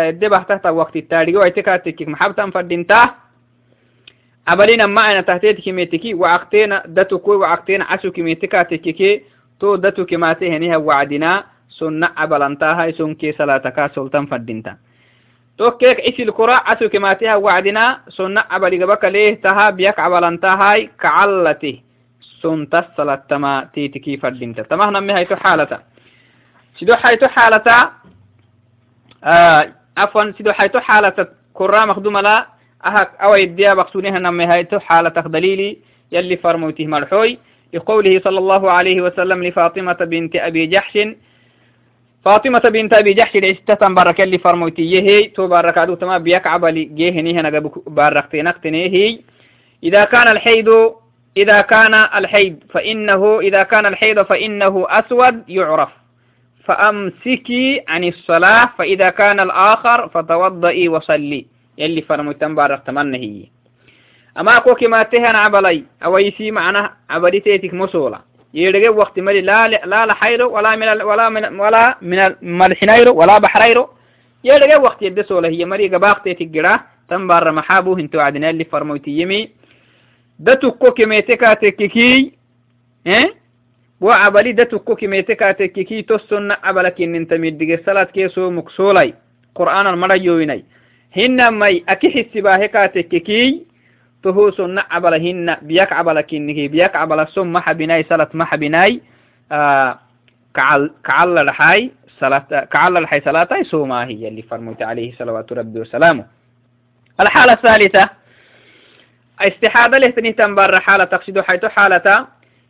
دبهتا 0.10 0.58
تا 0.58 0.70
وقت 0.70 0.96
التاريخ. 0.96 1.36
ويتكاتك 1.36 2.02
محبتا 2.02 2.50
فردنتا 2.50 3.10
عبلين 4.48 4.84
ما 4.86 5.12
أنا 5.12 5.22
تحتيت 5.22 5.66
كميتكي 5.66 6.14
وعقتين 6.14 6.80
دتكو 6.86 7.34
وعقتين 7.34 7.82
عسو 7.82 8.12
كميتكاتككي 8.12 9.22
تو 9.60 9.76
دتو 9.76 10.06
كماتي 10.06 10.74
توكيك 15.58 16.00
إسي 16.00 16.24
الكرة؟ 16.24 16.54
عسو 16.54 16.90
كماتها 16.90 17.36
وعدنا. 17.36 18.02
سنة 18.10 18.44
عبالي 18.50 18.84
قبك 18.84 19.06
ليه؟ 19.06 19.42
تها 19.42 19.70
بيك 19.70 20.00
عبالانتهاي 20.00 20.90
كعلته 21.02 21.80
سنة 22.42 22.68
الصلاة 22.74 23.24
تما 23.30 23.70
تيتكي 23.74 24.18
فردينتا 24.18 24.62
تما 24.64 24.90
هنا 24.90 25.00
مهي 25.00 25.26
حالة 25.26 25.80
سيدو 26.80 26.96
حيث 26.96 27.24
حالة 27.24 27.92
آه 29.24 29.74
عفوا 29.98 30.32
سيدو 30.32 30.52
حيث 30.52 30.78
حالة 30.78 31.28
كرة 31.54 31.86
مخدومة 31.86 32.22
لا. 32.22 32.48
أهك 32.86 33.12
أو 33.22 33.36
يديا 33.36 33.74
بقصونيها 33.74 34.20
نمي 34.20 34.46
هاي 34.46 34.68
حالة 34.80 35.10
دليلي. 35.10 35.78
يلي 36.12 36.38
فرموته 36.38 36.88
مرحوي 36.88 37.40
لقوله 37.74 38.22
صلى 38.24 38.38
الله 38.40 38.72
عليه 38.72 39.02
وسلم 39.02 39.44
لفاطمة 39.44 39.94
بنت 39.94 40.36
أبي 40.36 40.66
جحش. 40.66 41.00
فاطمة 42.26 42.60
بنت 42.60 42.94
أبي 42.94 43.14
جحش 43.14 43.36
العستة 43.36 43.88
بارك 43.88 44.22
اللي 44.22 44.38
فرموتي 44.38 45.02
هي 45.02 45.24
تو 45.24 45.48
بارك 45.48 45.78
عدو 45.78 45.96
تما 45.96 46.18
بيك 46.18 46.48
عبالي 46.48 46.84
جيهني 46.84 47.40
هنا 47.40 47.50
نقتني 48.36 48.90
هي. 48.90 49.20
إذا 49.84 50.04
كان 50.06 50.28
الحيض 50.28 50.96
إذا 51.38 51.62
كان 51.62 51.94
الحيض 51.94 52.56
فإنه 52.70 53.40
إذا 53.40 53.64
كان 53.64 53.86
الحيض 53.86 54.22
فإنه 54.22 54.86
أسود 54.90 55.44
يعرف. 55.50 55.90
فأمسكي 56.66 57.82
عن 57.88 58.04
الصلاة 58.04 58.70
فإذا 58.78 59.10
كان 59.10 59.40
الآخر 59.40 60.10
فتوضئي 60.10 60.90
وصلي. 60.90 61.46
يلي 61.78 62.02
فرموتن 62.02 62.56
بارك 62.56 62.84
تمنى 62.88 63.18
هي 63.18 63.46
أما 64.40 64.60
كوكي 64.60 64.88
ما 64.88 65.04
تهن 65.04 65.36
عبالي 65.36 65.84
أو 66.06 66.18
يسي 66.18 66.52
معنا 66.52 66.94
عبالي 67.10 67.40
تيتك 67.40 67.74
مسولة 67.74 68.20
يرجع 68.54 68.90
وقت 68.90 69.20
ملي 69.20 69.42
لا 69.42 69.68
لا 69.68 70.06
لحيرو 70.06 70.56
ولا 70.56 70.76
من 70.76 71.02
ولا 71.02 71.30
من 71.30 71.60
ولا 71.60 71.98
من 72.02 72.36
ملحنيرو 72.42 73.14
ولا 73.16 73.38
بحريرو. 73.38 73.90
يرجع 74.44 74.78
وقت 74.78 75.02
يدسو 75.02 75.40
له 75.40 75.50
هي 75.50 75.66
مري 75.66 75.88
قباقت 75.88 76.30
تجرا. 76.30 76.80
تنبر 77.10 77.52
محابو 77.52 77.94
هنتو 77.94 78.20
عدنا 78.20 78.50
اللي 78.50 78.66
فرموتي 78.66 79.12
يمي 79.12 79.50
دتوكو 80.40 80.92
كميتكا 80.92 81.54
تككي 81.54 82.32
آه 83.08 83.30
وعبلي 84.02 84.52
دتوكو 84.52 84.96
كميتكا 84.96 85.52
تككي 85.52 86.02
تسن 86.02 86.52
عبلك 86.64 87.02
ان 87.02 87.16
انت 87.16 87.34
مدق 87.34 87.70
الصلاة 87.80 88.04
كيسو 88.04 88.50
مكسولاي 88.50 89.14
قرآن 89.56 89.88
المريويني 89.88 90.66
هنا 91.18 91.50
مي 91.50 91.84
أكي 91.90 92.10
حسباهكا 92.12 92.86
تككي 92.86 93.66
تهو 94.24 94.52
سنة 94.52 94.84
عبلا 94.92 95.18
هن 95.18 95.58
بيك 95.62 95.94
عبلا 95.94 96.22
كنه 96.22 96.68
بيك 96.68 96.96
عبلا 96.96 97.26
سم 97.26 97.54
ما 97.54 97.60
حبناي 97.60 98.04
سلت 98.10 98.36
ما 98.36 98.46
حبناي 98.46 99.02
آه 99.52 100.00
كعل 100.56 100.92
كعل 101.06 101.38
الحي 101.38 101.92
صلاة 102.20 102.68
كعل 102.72 102.98
الحي 102.98 103.22
صلاة 103.22 103.64
سوما 103.64 104.06
هي 104.08 104.28
اللي 104.28 104.42
فرمت 104.42 104.82
عليه 104.82 105.14
صلوات 105.14 105.54
ربي 105.54 105.80
وسلامه. 105.80 106.26
الحالة 107.20 107.54
الثالثة 107.54 108.10
استحاضة 109.42 109.98
لهتني 109.98 110.32
تنبر 110.32 110.80
حالة 110.80 111.04
تقصد 111.04 111.40
حيث 111.42 111.66
حالة 111.66 112.28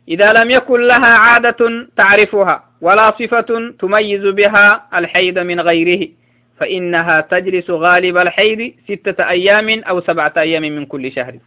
إذا 0.08 0.32
لم 0.32 0.50
يكن 0.50 0.80
لها 0.80 1.06
عادة 1.06 1.86
تعرفها 1.96 2.64
ولا 2.80 3.10
صفة 3.10 3.72
تميز 3.80 4.26
بها 4.26 4.86
الحيض 4.94 5.38
من 5.38 5.60
غيره. 5.60 6.08
فإنها 6.58 7.20
تجلس 7.20 7.70
غالب 7.70 8.16
الحيض 8.16 8.72
ستة 8.88 9.28
أيام 9.28 9.82
أو 9.84 10.00
سبعة 10.00 10.32
أيام 10.36 10.62
من 10.62 10.86
كل 10.86 11.12
شهر. 11.12 11.38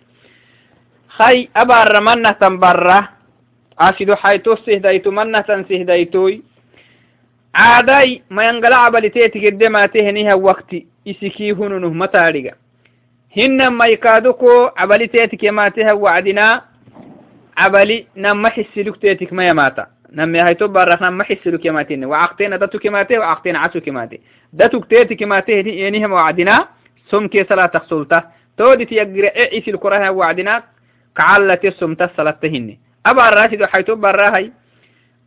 خي 1.08 1.50
أبار 1.56 2.00
منة 2.00 2.32
تنبرة. 2.32 3.10
عاشدو 3.80 4.16
حيث 4.16 4.50
سهديتو 4.66 5.12
منة 5.12 5.46
سهديتوي 5.70 6.42
عاداي 7.56 8.22
ما 8.30 8.50
ينقلع 8.50 8.90
بلتيتي 8.90 9.50
قدما 9.50 9.86
تهنيها 9.86 10.34
وقت 10.34 10.76
إسكي 11.08 11.52
هنونه 11.52 11.90
متاريغا. 11.90 12.52
هن 13.38 13.68
ما 13.68 13.88
يكادوكو 13.88 14.70
عبلتيتك 14.78 15.46
ما 15.46 15.70
تها 15.70 15.94
وعدنا. 15.94 16.62
عبلي 17.58 18.06
نما 18.18 18.50
حسلوك 18.50 18.98
تيتك 18.98 19.34
ما 19.34 19.48
يماتا. 19.48 19.88
نمي 20.14 20.40
هاي 20.40 20.54
تبار 20.54 20.88
رخنا 20.88 21.10
ما 21.10 21.24
حسلو 21.24 21.58
كماتين 21.58 22.06
وعقتين 22.06 22.60
دتو 22.60 22.80
كماتي 22.80 23.18
وعقتين 23.18 23.56
عسو 23.56 23.80
كماتي. 23.80 24.22
دتو 24.54 24.82
كتيتي 24.82 25.16
كماتي 25.16 25.54
ينهم 25.60 26.12
وعدنا. 26.12 26.68
سم 27.10 27.28
كي 27.28 27.44
صلاة 27.44 27.66
تخصلتا. 27.66 28.32
تودي 28.58 29.00
عيسي 29.00 29.72
الكرة 29.72 30.10
وعدنا. 30.10 30.64
كعلة 31.16 31.74
سم 31.80 31.94
تصلاة 31.94 32.38
تهني. 32.42 32.80
أبا 33.06 33.30
الراشد 33.30 33.64
حيث 33.66 33.92
براهي 33.92 34.52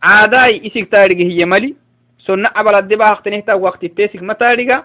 عاداي 0.03 0.67
إسك 0.67 0.89
تاريخ 0.91 1.19
هي 1.19 1.45
ملي 1.45 1.75
سنة 2.19 2.51
أبا 2.57 2.79
الدبا 2.79 3.13
اختنهتا 3.13 3.55
وقت 3.55 3.85
التيسك 3.85 4.23
متاريخ 4.23 4.81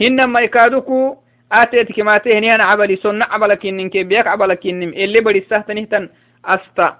هنما 0.00 0.40
يكادوكو. 0.40 1.16
آتيتك 1.52 2.00
ما 2.00 2.18
تهني 2.18 2.54
أنا 2.54 2.64
عبلي 2.64 2.96
سنة 2.96 3.24
عبلك 3.24 3.66
إنك 3.66 3.96
بيك 3.96 4.26
عبلك 4.26 4.66
إنم 4.66 4.88
اللي 4.88 5.20
بدي 5.20 5.38
استهتنهتن 5.38 6.08
أستا 6.44 6.96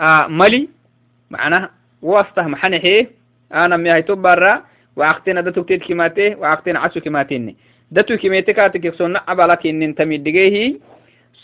آه 0.00 0.26
ملي 0.26 0.68
معناها 1.30 1.70
واسته 2.02 2.42
محنحي 2.42 3.06
أنا 3.54 3.76
ميهي 3.76 4.02
تبرا 4.02 4.62
وعقتنا 4.96 5.40
دتو 5.40 5.64
كتير 5.64 5.78
كماته 5.78 6.36
وعقتنا 6.36 6.78
عسو 6.78 7.00
كماتيني 7.00 7.56
دتو 7.90 8.16
كميتي 8.16 8.52
كاتك 8.52 8.94
سنة 8.94 9.20
عبلك 9.28 9.66
إن 9.66 9.94
تمدقيه 9.94 10.74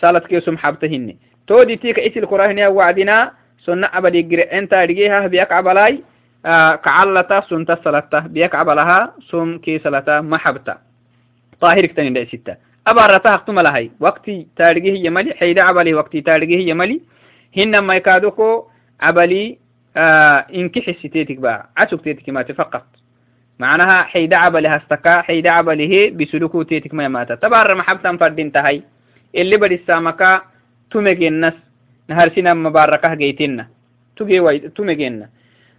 سالت 0.01 0.27
كيسم 0.27 0.57
حبتهن 0.59 1.17
تودي 1.47 1.77
تيك 1.77 1.99
إتل 1.99 2.27
قراهن 2.27 2.61
وعدنا 2.61 3.33
سنة 3.65 3.87
عبلي 3.93 4.23
قرئ 4.23 4.59
أنت 4.59 4.75
رجيها 4.75 5.27
بيك 5.27 5.53
عبلاي 5.53 6.03
آه 6.47 6.75
كعلتا 6.75 7.41
سنة 7.41 7.79
سلطة 7.85 8.19
بيك 8.19 8.55
عبلها 8.55 9.15
سم 9.31 9.59
كي 9.59 9.79
سلطة 9.79 10.21
محبتا. 10.21 10.79
طاهر 11.61 11.87
كتنين 11.87 12.13
دا 12.13 12.25
ستة. 12.25 12.57
أبارتا 12.87 13.35
أختم 13.35 13.61
لهي 13.61 13.91
وقتي 14.01 14.47
تارجيه 14.57 15.07
يملي 15.07 15.35
حيدا 15.35 15.63
عبلي 15.63 15.95
وقتي 15.95 16.21
تارجيه 16.21 16.71
يملي. 16.71 17.01
هنما 17.57 17.97
يكادوكو 17.97 18.65
عبلي 19.01 19.59
آه 19.97 20.47
إنك 20.55 20.79
حسيتك 20.79 21.37
بقى. 21.37 21.69
عسك 21.77 22.01
تيتك 22.05 22.29
ما 22.29 22.43
فقط. 22.43 22.85
معناها 23.59 24.03
حيدا 24.03 24.37
عبلي 24.37 24.69
هستكا 24.69 25.23
حيدا 25.23 25.51
عبلي 25.51 26.11
بسلوكو 26.11 26.63
تيتك 26.63 26.95
ما 26.95 27.09
ماتا 27.09 27.35
تبار 27.35 27.75
محبتا 27.75 28.17
فردين 28.17 28.53
تهي 28.53 28.83
اللي 29.35 29.57
بدي 29.57 29.75
السامكا 29.75 30.41
تمجنس 30.91 31.55
نهار 32.09 32.29
سينا 32.35 32.55
مباركة 32.55 33.15
جيتنا. 33.15 33.69
تجي 34.17 34.41
وي 34.41 34.59
تمجنا 34.59 35.29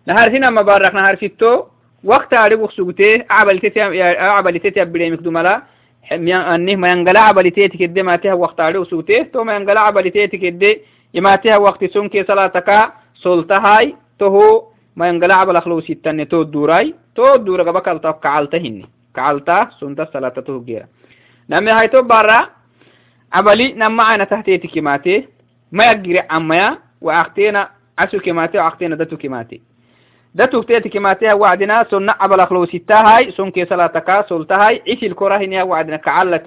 نهار 0.07 0.29
سينا 0.31 0.49
مبارك 0.49 0.95
نهار 0.95 1.15
ستو. 1.15 1.63
وقت 2.03 2.33
عرب 2.33 2.59
وخسوته 2.59 3.25
عبل 3.29 3.59
تتي 3.59 3.81
عبل 3.81 4.59
تتي 4.59 4.85
بلي 4.85 5.11
مكدوملا 5.11 5.61
أنه 6.11 6.75
ما 6.75 6.91
ينقلع 6.91 7.19
عبل 7.19 7.51
تتي 7.51 7.67
كده 7.67 8.03
ما 8.03 8.15
تها 8.15 8.33
وقت 8.33 8.59
عرب 8.59 8.75
وخسوته 8.75 9.23
تو 9.33 9.43
ما 9.43 9.55
ينقلع 9.55 9.81
عبل 9.87 10.09
تتي 10.09 10.27
كده 10.27 10.77
يما 11.13 11.35
تها 11.35 11.57
وقت 11.57 11.85
سنك 11.85 12.27
صلاتك. 12.27 12.91
سلطهاي 13.15 13.95
تهو 14.19 14.67
ما 14.95 15.09
ينقلع 15.09 15.35
عبل 15.35 15.55
أخلو 15.55 15.81
ستة 15.81 16.23
تو 16.23 16.43
دوراي 16.43 16.95
تو 17.15 17.35
دورا 17.35 17.63
قبل 17.63 18.11
كعلتهن 18.23 18.83
كعلته 19.15 19.69
سنت 19.69 20.01
صلاة 20.13 20.29
تو 20.29 20.63
جيرا. 20.63 20.85
نمي 21.49 21.71
هاي 21.71 21.87
تو 21.87 22.01
برا 22.01 22.49
عبلي 23.33 23.73
نما 23.73 24.03
عنا 24.03 24.23
تحتيتي 24.23 24.67
كماتي 24.67 25.27
ما 25.71 25.85
يقري 25.91 26.23
عميا 26.29 26.77
وأختينا 27.01 27.69
عسو 27.99 28.19
كماتي 28.19 28.57
وأختينا 28.57 28.95
دتو 28.95 29.17
كماتي 29.17 29.61
دتو 30.35 30.61
تيتي 30.61 30.89
كماتي 30.89 31.33
وعدنا 31.33 31.83
سنة 31.91 32.15
عبل 32.19 32.39
أخلو 32.39 32.65
ستة 32.65 32.95
هاي 32.95 33.31
سن 33.31 33.51
كي 33.51 33.65
صلاتك 33.65 34.25
سلطة 34.29 34.67
هاي 34.67 34.81
إيش 34.87 35.03
الكرة 35.03 35.37
هنا 35.37 35.63
وعدنا 35.63 35.97
كعلة 35.97 36.37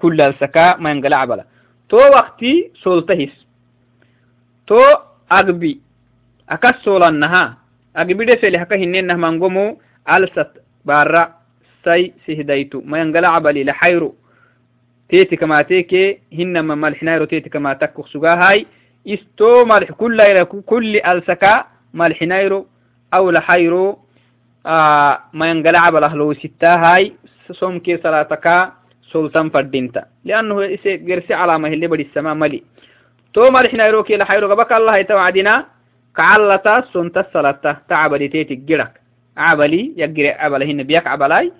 kul 0.00 0.20
alsaka 0.20 0.76
mayangale 0.80 1.16
cabala 1.16 1.44
to 1.88 1.96
wakti 1.96 2.72
soltahis 6.50 6.82
to 6.84 6.90
agbi 6.94 7.14
akas 7.14 7.16
solanaha 7.20 7.56
agbi 7.94 8.26
defeli 8.26 8.58
haka 8.58 8.76
hinenah 8.76 9.16
mangomu 9.16 9.78
alsat 10.06 10.50
bara 10.84 11.34
say 11.84 12.12
sihdaytu 12.26 12.82
mayangale 12.84 13.26
cabali 13.26 13.64
laxayro 13.64 14.14
كما 17.48 17.72
تكو 17.72 18.06
سجاهاي 18.06 18.66
إستو 19.08 19.64
ملح 19.64 19.92
كل 19.92 20.42
كل 20.66 20.96
ألسكا 20.96 21.64
ملح 21.94 22.22
نايرو. 22.22 22.66
أو 23.14 23.30
لحيرو. 23.30 23.98
آه 24.66 25.18
ما 25.32 25.50
ينقلع 25.50 25.90
بلهلو 25.90 26.34
ستا 26.34 26.74
هاي 26.76 27.12
كي 27.84 27.96
صلاتك 27.96 28.72
سلطان 29.12 29.50
فردينتا. 29.50 30.04
لأنه 30.24 30.74
إسي 30.74 30.96
قرسي 30.96 31.34
علامة 31.34 31.68
اللي 31.68 31.86
بدي 31.86 32.02
السماء 32.02 32.34
ملي. 32.34 32.62
تو 33.34 33.50
ملح 33.50 33.74
نايرو 33.74 34.02
كي 34.02 34.16
لحيرو 34.16 34.48
قبك 34.48 34.72
الله 34.72 34.96
يتوعدنا. 34.96 35.66
كعلتا 36.16 36.84
سنت 36.92 37.16
الصلاة. 37.18 37.76
تعبدي 37.88 38.28
تيتي 38.28 38.54
جرك. 38.54 39.00
عبلي 39.36 39.92
يجري 39.96 40.30
عبله 40.30 40.82
بيك 40.82 41.06
عبلاي 41.06 41.52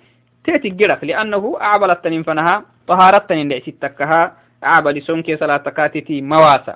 تيتي 0.45 0.69
جرك. 0.69 1.03
لأنه 1.03 1.57
أعبلت 1.61 2.07
فنها 2.07 2.65
طهارتن 2.87 3.49
لعسيتكها 3.49 4.21
عبد 4.63 4.99
سنك 4.99 5.39
صلاة 5.39 5.57
كاتتي 5.57 6.21
مواسا. 6.21 6.75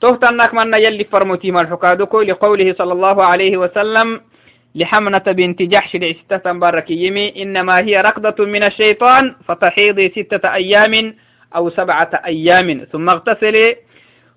تهتنك 0.00 0.54
من 0.54 0.74
يلي 0.74 1.04
فرمتي 1.04 1.50
الحكادكو 1.50 2.20
لقوله 2.22 2.74
صلى 2.78 2.92
الله 2.92 3.24
عليه 3.24 3.56
وسلم 3.56 4.20
لحمنة 4.74 5.18
بنت 5.18 5.62
جحش 5.62 5.96
لعستة 5.96 6.52
بارك 6.52 6.90
يمي 6.90 7.42
إنما 7.42 7.78
هي 7.78 8.00
ركضة 8.00 8.44
من 8.46 8.62
الشيطان 8.62 9.34
فتحيضي 9.46 10.08
ستة 10.08 10.54
أيام 10.54 11.14
أو 11.56 11.70
سبعة 11.70 12.10
أيام. 12.26 12.86
ثم 12.92 13.08
اغتسلي 13.10 13.76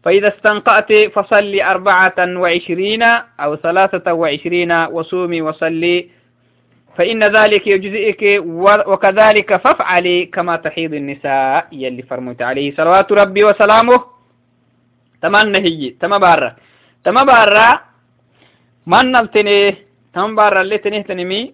فإذا 0.05 0.27
استنقأت 0.27 0.93
فصلي 1.13 1.63
أربعة 1.63 2.13
وعشرين 2.19 3.03
أو 3.39 3.55
ثلاثة 3.55 4.13
وعشرين 4.13 4.71
وصومي 4.71 5.41
وصلي 5.41 6.09
فإن 6.97 7.23
ذلك 7.23 7.67
يجزئك 7.67 8.43
وكذلك 8.87 9.55
فافعلي 9.55 10.25
كما 10.25 10.55
تحيض 10.55 10.93
النساء 10.93 11.67
يلي 11.71 12.01
فرموت 12.01 12.41
عليه 12.41 12.75
صلوات 12.75 13.11
ربي 13.11 13.43
وسلامه. 13.43 14.03
تمنى 15.21 15.57
هي 15.57 15.89
تما 15.89 16.17
بارا 16.17 16.55
تما 17.03 17.23
بارا 17.23 17.79
من 18.87 19.11
نلتني؟ 19.11 19.75
تما 20.13 20.35
بارا 20.35 20.61
اللي 20.61 20.77
تنيه 20.77 21.01
تنمي. 21.01 21.53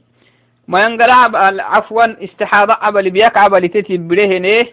ما 0.68 0.86
ينقل 0.86 1.12
عفوا 1.60 2.24
استحاضة 2.24 2.74
عبل 2.82 3.10
بيك 3.10 3.38
عبل 3.38 3.70
تتي 3.70 3.98
برهنه 3.98 4.68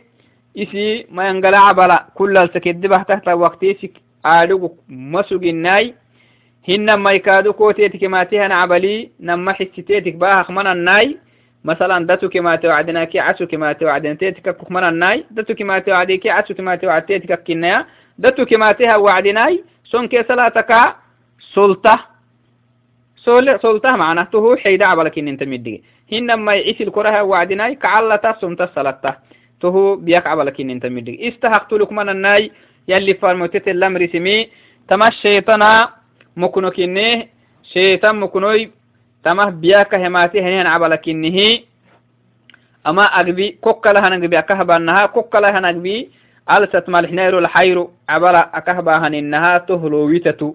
إسي 0.56 1.06
ما 1.11 1.28
ينقل 1.28 1.54
عبل 1.54 1.98
كل 2.14 2.37
السكدبه 2.37 3.02
تحت 3.02 3.28
وقتي 3.28 3.90
آلوك 4.26 4.74
مسوق 4.88 5.42
الناي 5.42 5.94
hinama 6.68 7.14
ikadu 7.14 7.54
kotetik 7.54 8.02
matihan 8.11 8.50
cabali 8.52 9.11
nama 9.18 9.54
xisitetik 9.56 10.18
bahak 10.20 10.50
mananai 10.52 11.16
masalan 11.64 12.04
datuki 12.06 12.40
mate 12.40 12.68
wacdinaki 12.68 13.18
casuki 13.18 13.56
mate 13.56 13.84
wacdintetikakuk 13.88 14.68
mananai 14.70 15.24
datuki 15.32 15.64
mate 15.64 15.88
wacdiki 15.88 16.28
casuki 16.28 16.62
mate 16.62 16.84
wacdtetikakkinaya 16.87 17.87
datuki 18.18 18.56
mateha 18.56 18.98
wacdinai 19.00 19.64
sonke 19.84 20.20
salataka 20.28 20.96
solta 21.54 21.94
soltah 23.24 23.96
macnah 23.96 24.28
tuhu 24.30 24.56
xeyda 24.62 24.92
cabalakininta 24.92 25.46
midige 25.46 25.82
hinamai 26.12 26.64
cisil 26.68 26.90
koraha 26.90 27.24
wacdinai 27.24 27.76
kacalata 29.60 29.66
somta 29.66 29.66
salata 29.66 29.94
tuhu 29.96 29.96
biyak 30.04 30.24
cabalakininta 30.24 30.90
midige 30.90 31.22
istahaktuluk 31.28 31.90
mananai 31.90 32.50
yalli 32.86 33.14
farmotetelamrisimi 33.14 34.48
tama 34.88 35.10
shaytana 35.10 35.98
مكنو 36.38 36.70
كنه 36.70 37.26
شيطان 37.74 38.16
مكنوي. 38.20 38.70
تمه 39.24 39.50
بياك 39.50 39.94
هماتي 39.94 40.40
هنين 40.40 40.66
عبلا 40.66 40.96
كنه 40.96 41.58
أما 42.86 43.04
أقبي 43.04 43.58
كوكلا 43.60 44.08
هنقبي 44.08 44.38
أكهبانها 44.38 45.06
كوكلا 45.06 45.58
هنقبي 45.58 46.10
ألست 46.50 46.88
مالحنيرو 46.88 47.38
الحيرو 47.38 47.90
عبلا 48.08 48.58
أكهباهن 48.58 49.14
إنها. 49.14 49.58
تهلو 49.58 50.06
ويتتو. 50.06 50.54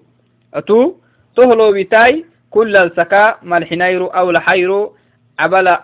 أتو؟ 0.53 0.95
تهلو 1.35 1.71
ويتاي. 1.71 2.25
كل 2.49 2.77
السكا 2.77 3.37
مالحنيرو 3.43 4.07
أو 4.07 4.29
الحيرو 4.29 4.95
عبلا 5.39 5.83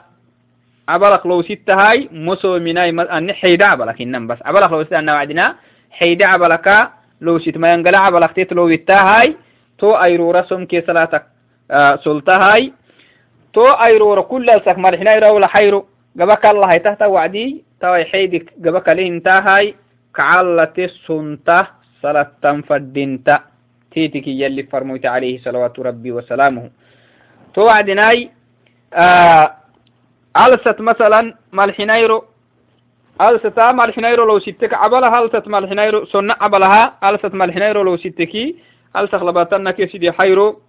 عبلق 0.94 1.28
لو 1.28 1.42
ستة 1.42 1.74
هاي 1.74 2.10
مسو 2.12 2.60
مناي 2.60 2.90
أن 3.18 3.34
حيدا 3.34 3.66
عبلك 3.66 4.02
إنم 4.02 4.28
بس. 4.28 4.40
عبلق 4.46 4.72
لو 4.72 4.84
ستة 4.84 5.00
أن 5.00 5.10
وعدنا 5.10 5.56
حيدا 5.92 6.26
عبلك 6.26 6.68
لو 7.22 7.40
ست 7.40 7.58
ما 7.58 7.74
ينقلع 7.74 8.28
تتلو 8.28 8.66
ويتا 8.66 9.00
هاي 9.10 9.36
تو 9.78 9.92
أيرورا 10.04 10.42
سمكي 10.42 10.82
صلاتك 10.82 11.24
آه 11.72 11.96
سلطهاي 11.96 12.74
تو 13.54 13.66
أيرورا 13.68 14.22
كل 14.22 14.50
السك 14.50 14.78
مرحنا 14.78 15.16
يرو 15.16 15.40
لحيرو 15.40 15.86
قبك 16.20 16.46
الله 16.46 16.78
تحت 16.78 17.02
وعدي 17.02 17.64
تو 17.82 17.96
يحيدك 17.96 18.54
قبك 18.66 18.90
لين 18.90 19.24
تاهاي 19.24 19.76
كعلة 20.16 20.78
سنته 21.08 21.68
صلاة 22.02 22.62
فدينتا. 22.68 23.40
تيتك 23.92 24.28
يلي 24.28 24.64
فرموت 24.64 25.06
عليه 25.06 25.38
صلوات 25.38 25.80
ربي 25.80 26.12
وسلامه. 26.12 26.70
توعدناي 27.54 28.30
آه 28.94 29.59
ألست 30.38 30.82
مثلا 30.82 31.34
مالحنايرو 31.52 32.24
ألست 33.22 33.60
مالحنايرو 33.60 34.26
لو 34.26 34.40
ستك 34.40 34.74
عبلها 34.74 35.24
ألست 35.24 35.48
مالحنايرو 35.48 36.06
سنة 36.06 36.36
عبلها 36.42 36.98
ألست 37.04 37.34
مالحنايرو 37.34 37.84
لو 37.84 37.98
ستكي 37.98 38.56
ألسخ 38.98 39.24
لباتنا 39.24 39.76
سيدي 39.78 40.12
حيرو 40.12 40.62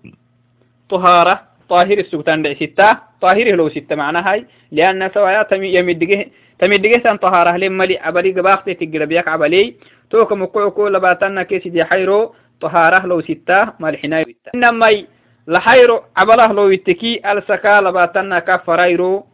طهارة 0.91 1.41
طاهر 1.69 1.99
السكتان 1.99 2.43
دع 2.43 2.55
ستة 2.55 2.99
طاهره 3.21 3.51
لو 3.55 3.69
ستة 3.69 3.97
معناها 3.97 4.33
هاي 4.33 4.47
لأن 4.73 5.11
سوايا 5.15 5.47
يمدقه 5.53 6.27
تمدقه 6.59 7.01
سان 7.05 7.17
طهارة 7.17 7.57
لما 7.57 7.85
لي 7.85 7.99
عبلي 7.99 8.31
قباقتي 8.33 8.75
تقرب 8.75 9.09
بيك 9.09 9.29
عبلي 9.29 9.75
توك 10.11 10.33
مقعكو 10.33 10.89
لباتنا 10.89 11.47
سيدي 11.51 11.85
حيرو 11.85 12.35
طهارة 12.61 13.07
لو 13.07 13.21
ستة 13.21 13.73
مالحنايرو 13.81 14.33
إنما 14.55 15.05
لحيرو 15.47 16.03
عبله 16.17 16.53
لو 16.53 16.69
يتكي 16.69 17.33
ألسكا 17.33 17.81
لباتنا 17.81 18.39
كفرايرو 18.39 19.27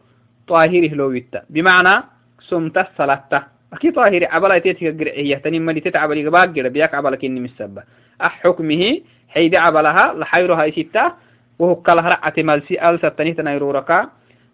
طاهره 0.47 0.93
لو 0.95 1.11
يتا 1.11 1.41
بمعنى 1.49 2.03
سمت 2.39 2.77
الصلاة. 2.77 3.47
أكي 3.73 3.91
طاهر 3.91 4.27
عبلا 4.31 4.57
تيتك 4.57 4.83
هي. 5.07 5.35
تنم 5.35 5.61
ملي 5.65 5.79
تتعب 5.79 6.11
لي 6.11 6.29
باق 6.29 6.45
بياك 6.45 6.95
عبلا 6.95 7.15
كني 7.15 7.39
مسبة 7.39 7.83
أحكمه 8.21 9.01
حيد 9.29 9.55
عبلها 9.55 10.13
لحيرو 10.13 10.53
هاي 10.53 10.71
ستة. 10.71 11.11
وهو 11.59 11.75
كله 11.75 12.07
رعة 12.07 12.33
ملسي 12.37 12.89
ألسة 12.89 13.09
تنيه 13.09 13.33
تنيرو 13.33 13.71
ركا. 13.71 14.09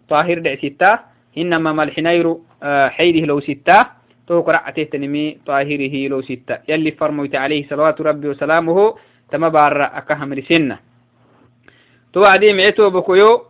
طاهر 0.08 0.38
دع 0.38 0.54
ستة. 0.54 0.98
إنما 1.38 1.72
ملحنيرو 1.72 2.42
حيده 2.62 3.26
لو 3.26 3.40
ستة. 3.40 3.86
توك 4.26 4.48
رعة 4.48 4.82
تنمي 4.82 5.38
طاهره 5.46 6.08
لو 6.08 6.22
ستة. 6.22 6.58
يلي 6.68 6.90
فرموت 6.90 7.34
عليه 7.34 7.68
صلوات 7.68 8.00
ربي 8.00 8.28
وسلامه 8.28 8.94
تما 9.30 9.48
بار 9.48 9.82
أكهم 9.82 10.34
لسنة. 10.34 10.78
توعدي 12.12 12.52
معتو 12.52 12.90
بكيو 12.90 13.42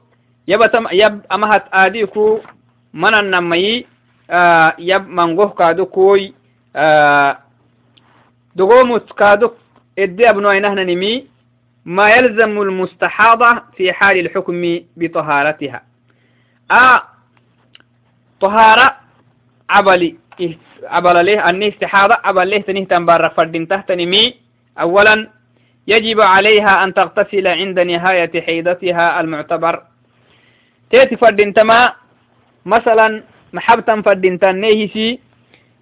يبا 0.48 0.66
تم 0.66 0.86
يب 0.92 1.20
أمهت 1.32 1.64
آديكو 1.72 2.40
من 2.94 3.14
النمي 3.14 3.86
آه 4.30 4.74
يب 4.78 5.08
منغوه 5.08 5.48
كادو 5.50 5.86
كوي 5.86 6.34
آه 6.76 7.38
دغومت 8.56 9.12
كادو 9.12 9.50
إدي 9.98 10.30
ابنو 10.30 10.50
اينهن 10.50 10.86
نمي 10.86 11.26
ما 11.84 12.08
يلزم 12.10 12.62
المستحاضة 12.62 13.62
في 13.76 13.92
حال 13.92 14.18
الحكم 14.18 14.80
بطهارتها. 14.96 15.82
آه 16.70 17.02
طهارة 18.40 18.96
عبلي 19.70 20.16
عبل 20.84 21.26
له 21.26 21.48
أني 21.50 21.68
استحاضة 21.68 22.16
عبل 22.24 22.50
له 22.50 22.58
تنه 22.58 22.84
تنبارك 22.84 23.32
فردين 23.32 23.68
تحت 23.68 23.92
نمي. 23.92 24.34
أولا 24.80 25.30
يجب 25.86 26.20
عليها 26.20 26.84
أن 26.84 26.94
تغتسل 26.94 27.46
عند 27.46 27.78
نهاية 27.80 28.40
حيضتها 28.40 29.20
المعتبر. 29.20 29.82
تيتي 30.94 31.16
فردنتما 31.16 31.92
مثلا 32.66 33.22
محبتا 33.52 34.02
فردنتا 34.02 34.52
نيهسي 34.52 35.08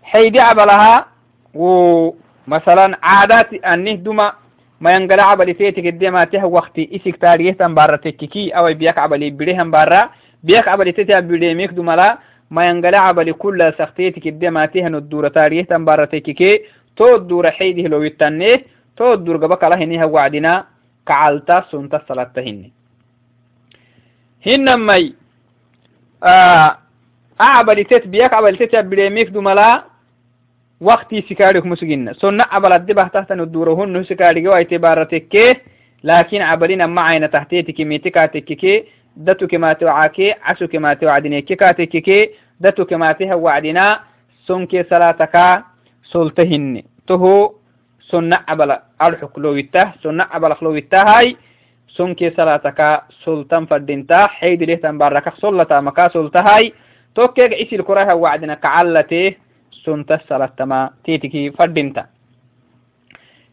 حيدي 0.03 0.40
عبلها 0.40 1.07
ومثلا 1.55 2.87
عادات 3.03 3.51
أنه 3.55 3.92
دما 4.07 4.33
ما 4.81 4.90
ينقل 4.96 5.20
عبلي 5.20 5.53
تيتي 5.53 5.81
قدما 5.90 6.25
ته 6.25 6.44
وقتي 6.46 6.85
إسك 6.96 7.16
تاريه 7.16 7.53
تنبارا 7.53 7.96
تككي 7.96 8.51
أو 8.57 8.64
بيك 8.75 8.98
عبلي 8.98 9.31
بريهم 9.31 9.70
بارا. 9.70 10.09
بيك 10.42 10.68
عبلي 10.68 10.92
تيتي 10.92 11.20
بريميك 11.20 11.70
دملا 11.70 12.18
ما 12.51 12.62
ينقل 12.68 12.94
عبلي 12.94 13.33
كل 13.33 13.72
سختيتي 13.79 14.20
قدما 14.31 14.66
ته 14.66 14.88
ندورة 14.88 15.29
تاريه 15.29 15.62
تنبارا 15.62 16.05
تككي 16.05 16.61
تو 16.96 17.14
الدورة 17.16 17.51
حيدي 17.51 17.83
لو 17.88 18.03
يتنيه 18.03 18.64
to 18.96 19.16
durgaba 19.16 19.57
kala 19.57 19.77
hiniha 19.77 20.07
wacdina 20.07 20.66
kacalta 21.09 21.64
sunta 21.70 22.03
salatta 22.09 22.40
hini 22.40 22.72
هنا 24.46 24.76
ماي 24.76 25.14
آه 26.24 26.78
أعبلي 27.40 27.85
تت 27.85 28.07
بيك 28.07 28.33
أعبلي 28.33 28.57
تت 28.66 28.76
بريميك 28.76 29.28
دو 29.28 29.40
ملا 29.40 29.85
وقتي 30.81 31.22
سكاريك 31.31 31.66
مسجن 31.66 32.12
سنة 32.12 32.44
أعبلي 32.52 32.78
دي 32.78 32.94
بحتحت 32.94 33.33
ندورهن 33.33 33.92
نسكاريك 33.96 34.46
وإتبارتك 34.46 35.28
كي 35.28 35.57
لكن 36.05 36.40
أعبلي 36.40 36.76
نما 36.76 37.02
عين 37.02 37.31
تحتيتك 37.31 37.81
ميتكاتك 37.81 38.44
كي 38.44 38.85
دتو 39.16 39.46
كما 39.46 39.72
توعاك 39.72 40.18
عسو 40.42 40.66
كما 40.66 40.94
توعدني 40.94 41.40
كيكاتك 41.42 41.88
كي 41.88 42.31
دتو 42.61 42.85
كما 42.85 43.12
توعدنا 43.12 44.00
سنك 44.46 44.87
صلاتك 44.90 45.37
سلطهن 46.12 46.83
تهو 47.07 47.52
سنة 48.11 48.38
أعبلي 48.48 48.83
الحكلو 49.02 49.62
سنة 50.02 50.24
أعبلي 50.24 50.52
الحكلو 50.52 50.81
هاي 50.94 51.37
abala 51.96 52.14
arxuk 52.14 52.33
lowitah 52.33 52.33
sonna 52.33 52.33
abalak 52.33 52.33
lowitahai 52.33 52.33
sonke 52.33 52.33
salataka 52.37 53.05
soltan 53.24 53.66
fadinta 53.66 54.28
xeydilehtan 54.40 54.98
barakak 54.98 55.37
sollata 55.40 55.83
maka 55.83 56.11
soltahai 56.11 56.72
tokkeega 57.14 57.57
isil 57.57 57.83
koraha 57.83 58.16
wacdina 58.16 58.57
kacallate 58.57 59.37
sonta 59.70 60.18
salatama 60.28 60.90
titiki 61.05 61.50
fadinta 61.57 62.07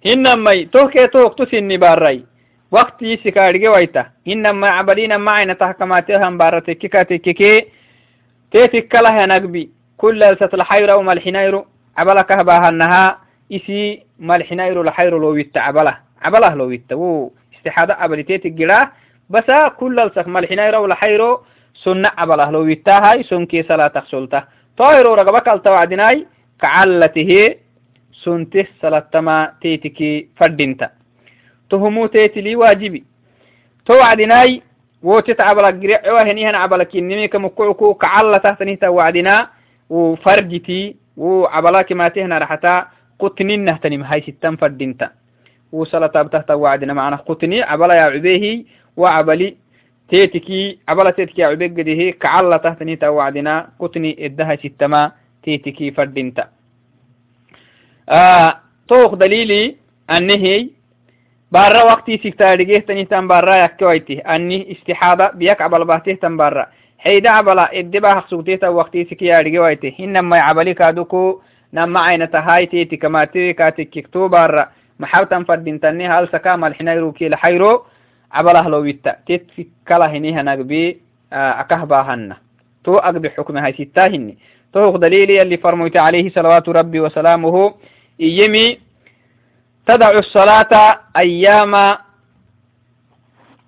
hinamai 0.06 0.68
tohke 0.72 1.08
tohoktu 1.08 1.46
sinni 1.50 1.78
barai 1.78 2.26
wakti 2.72 3.18
sikaadhige 3.24 3.70
waita 3.70 4.06
hinamai 4.26 4.70
cabalina 4.70 5.20
macayna 5.20 5.56
tahkamatehan 5.56 6.38
baratekkika 6.38 7.06
tekkeke 7.06 7.72
tetikalahanagbi 8.52 9.70
kulalsatlaxayra 9.98 10.98
umalxinayru 10.98 11.66
cabalakah 11.96 12.44
bahanaha 12.44 13.18
isi 13.50 14.04
malxinayro 14.20 14.84
laxayro 14.84 15.20
lowitta 15.20 15.60
cabalah 15.60 16.00
cabalah 16.24 16.56
lowitta 17.66 17.80
wo 17.80 17.90
istixaada 17.90 17.96
cabaliteeti 17.96 18.52
gira 18.52 18.92
basa 19.30 19.70
kulalsak 19.78 20.28
malxinayraw 20.28 20.88
laxayro 20.88 21.46
sunna 21.74 22.12
cabalah 22.18 22.52
lowittahay 22.52 23.24
sonkee 23.24 23.64
salatak 23.64 24.08
solta 24.08 24.48
toayro 24.76 25.16
ragaba 25.16 25.42
kalta 25.42 25.72
wacdinay 25.72 26.26
kacallatihe 26.58 27.58
sonte 28.12 28.68
salatama 28.82 29.54
teetiki 29.62 30.30
fadinta 30.36 30.90
tohumu 31.70 32.08
teetili 32.10 32.56
waajibi 32.56 33.04
to 33.86 33.94
wacdinay 33.94 34.62
wotet 35.04 35.38
cabala 35.38 35.72
girecoa 35.72 36.26
henihan 36.26 36.54
cabala 36.54 36.86
kinimika 36.86 37.40
mukucuku 37.40 37.96
kacalla 37.96 38.40
tahtanihta 38.40 38.92
wacdina 38.92 39.50
wo 39.90 40.16
farjiti 40.16 40.98
wo 41.18 41.48
cabala 41.48 41.84
kimatehna 41.84 42.40
raxata 42.40 43.00
قطنين 43.20 43.80
تنم 43.80 44.04
هاي 44.04 44.22
ستان 44.22 44.56
فردينتا 44.56 45.08
وصلاة 45.72 46.08
تحت 46.08 46.52
وعدنا 46.52 46.94
معنا. 46.94 47.16
قطني 47.16 47.62
عبلا 47.64 47.94
يا 47.94 48.02
عبيه 48.02 48.64
وعبلي 48.98 49.56
تيتكي 50.10 50.80
عبلا 50.88 51.10
تيتكي 51.10 51.44
عبيك 51.44 51.80
قده 51.80 52.12
كعلا 52.20 52.58
تحت 52.58 52.84
نيتا 52.84 53.10
وعدنا. 53.10 53.70
قطني 53.80 54.26
إدها 54.26 54.56
ستما 54.56 55.12
تيتكي 55.44 55.92
فردينتا 55.92 56.48
آه 58.10 58.54
توق 58.88 59.14
دليلي 59.14 59.76
أنهي 60.10 60.70
بارا 61.52 61.84
وقتي 61.84 62.18
سكتاريجيه 62.18 62.80
تنيتان 62.80 63.28
بارا 63.28 63.56
يكويتي 63.56 64.20
أني 64.20 64.72
استحاضة 64.72 65.28
بيك 65.32 65.62
عبل 65.62 65.86
باهته 65.86 66.14
تن 66.14 66.38
بارا 66.38 66.66
حيدا 66.98 67.30
عبلا 67.30 67.80
إدبا 67.80 68.16
حقسوتيتا 68.16 68.68
وقتي 68.68 69.06
سكياريجيه 69.06 69.60
ويتي 69.60 69.96
إنما 70.00 70.40
عبلي 70.40 70.74
كادوكو 70.74 71.42
nama 71.74 72.02
aynatahayteti 72.06 72.98
kamate 72.98 73.54
katekkiktobarra 73.54 74.72
محاوتا 75.00 75.44
فردنتني 75.44 76.08
هل 76.08 76.28
سكا 76.28 76.56
مالحنا 76.56 77.12
كيل 77.12 77.36
حيرو 77.36 77.86
عبر 78.32 78.58
أهلو 78.58 78.78
ويتا 78.78 79.16
تيت 79.28 79.48
في 79.56 79.68
كلا 79.88 80.06
هنيها 80.06 80.42
نقبي 80.42 80.98
آه، 81.34 81.60
أكهبا 81.62 82.02
هن 82.02 82.36
تو 82.84 82.98
أقبي 82.98 83.30
حكم 83.30 83.58
هاي 83.58 83.74
ستا 83.74 84.08
هني. 84.08 84.38
تو 84.74 84.98
دليلي 84.98 85.42
اللي 85.42 85.58
فرموت 85.58 85.98
عليه 85.98 86.30
صلوات 86.30 86.70
ربي 86.70 87.00
وسلامه 87.00 87.74
إيمي 88.22 88.80
تدعو 89.88 90.20
الصلاة 90.20 91.00
أيام 91.18 91.98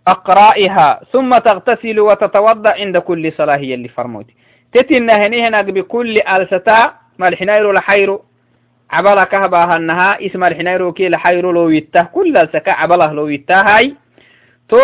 أقرائها 0.08 1.02
ثم 1.14 1.38
تغتسل 1.38 2.00
وتتوضأ 2.00 2.70
عند 2.70 2.98
كل 2.98 3.34
صلاة 3.38 3.58
هي 3.58 3.74
اللي 3.74 3.88
فرموت 3.88 4.26
تتنهنيها 4.74 5.50
نقبي 5.50 5.82
كل 5.82 6.22
ألستا 6.22 6.94
مالحنا 7.20 7.58
يرو 7.58 7.72
لحيرو؟ 7.72 8.22
cabala 8.92 9.26
kahbaahanaha 9.26 10.20
ismalxinay 10.20 10.78
rokiila 10.78 11.18
xayro 11.24 11.52
loo 11.52 11.72
kulalsaka 12.14 12.76
cabalah 12.76 13.14
loowittahay 13.16 13.96
to 14.68 14.80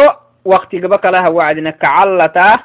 wakti 0.46 0.80
gaba 0.80 0.98
kalaha 0.98 1.30
wacdina 1.30 1.72
kacallata 1.76 2.64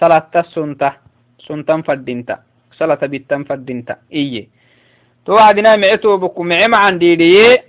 salata 0.00 0.42
sunta 0.50 0.98
suntan 1.38 1.82
fadhinta 1.86 2.42
salata 2.78 3.06
bittan 3.08 3.44
fadhinta 3.46 3.98
iye. 4.10 4.48
To 5.24 5.32
wacdina 5.38 5.76
mece 5.76 5.98
tobuku 6.02 6.44
mece 6.44 6.68
macan 6.68 6.98
dhiidhiye 6.98 7.64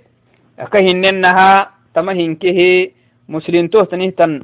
aka 0.58 0.78
hinennaha 0.78 1.70
tama 1.94 2.12
hinkehe 2.12 2.92
muslimtoh 3.28 3.86
tanihtan 3.86 4.42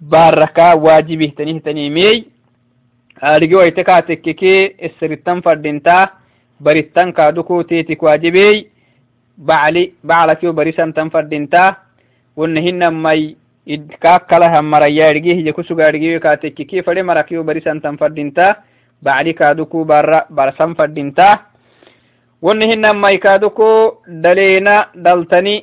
baraka 0.00 0.74
waajibih 0.74 1.36
tanihtanimey 1.36 2.24
aadhigi 3.22 3.54
waite 3.54 3.84
kaatekkeke 3.84 4.74
esrittan 4.78 5.42
fadhinta 5.42 6.19
barittan 6.60 7.12
kaaduku 7.12 7.64
tetik 7.68 8.02
waajibey 8.02 8.66
bacli 9.48 9.94
baclakio 10.04 10.52
barisan 10.52 10.92
tan 10.92 11.10
fadinta 11.10 11.76
wonna 12.36 12.60
hinnan 12.60 12.94
may 12.94 13.36
kakkalahan 14.04 14.64
maraya 14.64 15.10
idhigi 15.12 15.34
hije 15.38 15.52
kusuga 15.52 15.88
idhigi 15.90 16.20
katekiki 16.20 16.82
fade 16.86 17.02
marakio 17.02 17.42
barisan 17.44 17.80
tan 17.80 17.96
fadinta 17.96 18.46
bacli 19.02 19.34
kaduku 19.40 19.84
bara 19.84 20.26
barsan 20.30 20.74
fadinta 20.74 21.28
wonna 22.42 22.66
hinnan 22.70 22.96
may 23.02 23.16
kaduku 23.18 23.70
daleena 24.22 24.76
daltani 24.94 25.56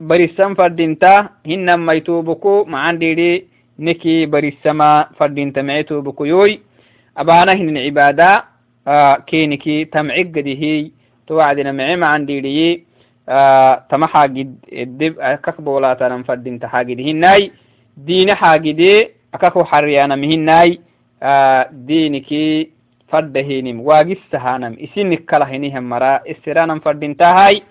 barisan 0.00 0.56
fadinta 0.56 1.12
hinnan 1.44 1.80
may 1.88 2.00
tubuku 2.00 2.64
macan 2.72 2.98
dhidi 3.00 3.30
niki 3.78 4.26
barisama 4.26 5.08
fadinta 5.18 5.62
mice 5.62 5.84
tubuku 5.88 6.26
yoy 6.26 6.52
abana 7.16 7.52
hinin 7.54 7.76
آه، 8.90 9.14
كينكي 9.26 9.84
تم 9.84 10.10
عقدي 10.10 10.54
هي 10.62 10.90
توعدنا 11.26 11.72
معي 11.72 11.96
ما 11.96 12.06
عندي 12.06 12.40
لي 12.40 12.82
آه، 13.28 13.84
تم 13.90 14.04
حاجد 14.04 14.56
الدب 14.72 15.14
أكاكب 15.20 15.66
ولا 15.66 15.94
تنم 15.94 16.22
فدين 16.22 16.58
تحاجده 16.58 17.04
الناي 17.10 17.52
دين 17.96 18.34
حاجدي 18.34 19.08
أكاكو 19.34 19.64
حري 19.64 20.04
أنا 20.04 20.16
مهين 20.16 20.44
ناي 20.44 20.80
آه، 21.22 21.68
دينكي 21.72 22.70
فدهينم 23.10 23.80
واقستهانم 23.80 24.76
إسينك 24.84 25.24
كلاهينهم 25.30 25.84
مرا. 25.88 26.20
استرانم 26.30 26.78
فدين 26.80 27.16
تهاي. 27.16 27.62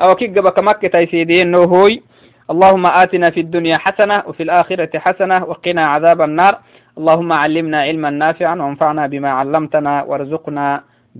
أو 0.00 0.14
كي 0.14 0.26
جبك 0.26 0.58
مكة 0.58 0.88
تيسيدين 0.88 1.50
نوهوي. 1.50 2.02
اللهم 2.50 2.86
آتنا 2.86 3.30
في 3.30 3.40
الدنيا 3.40 3.76
حسنة 3.76 4.22
وفي 4.26 4.42
الآخرة 4.42 4.98
حسنة 4.98 5.44
وقنا 5.44 5.86
عذاب 5.86 6.20
النار. 6.22 6.58
اللهم 7.00 7.30
علمنا 7.42 7.78
علما 7.88 8.10
نافعا 8.10 8.54
وانفعنا 8.62 9.04
بما 9.12 9.30
علمتنا 9.40 9.94
وارزقنا 10.08 10.66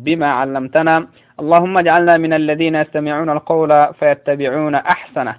بما 0.04 0.28
علمتنا. 0.40 0.94
اللهم 1.42 1.74
اجعلنا 1.82 2.14
من 2.24 2.32
الذين 2.40 2.74
يستمعون 2.82 3.28
القول 3.36 3.70
فيتبعون 3.98 4.74
أحسنه. 4.74 5.34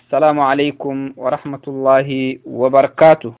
السلام 0.00 0.38
عليكم 0.50 0.96
ورحمة 1.22 1.64
الله 1.72 2.08
وبركاته. 2.60 3.30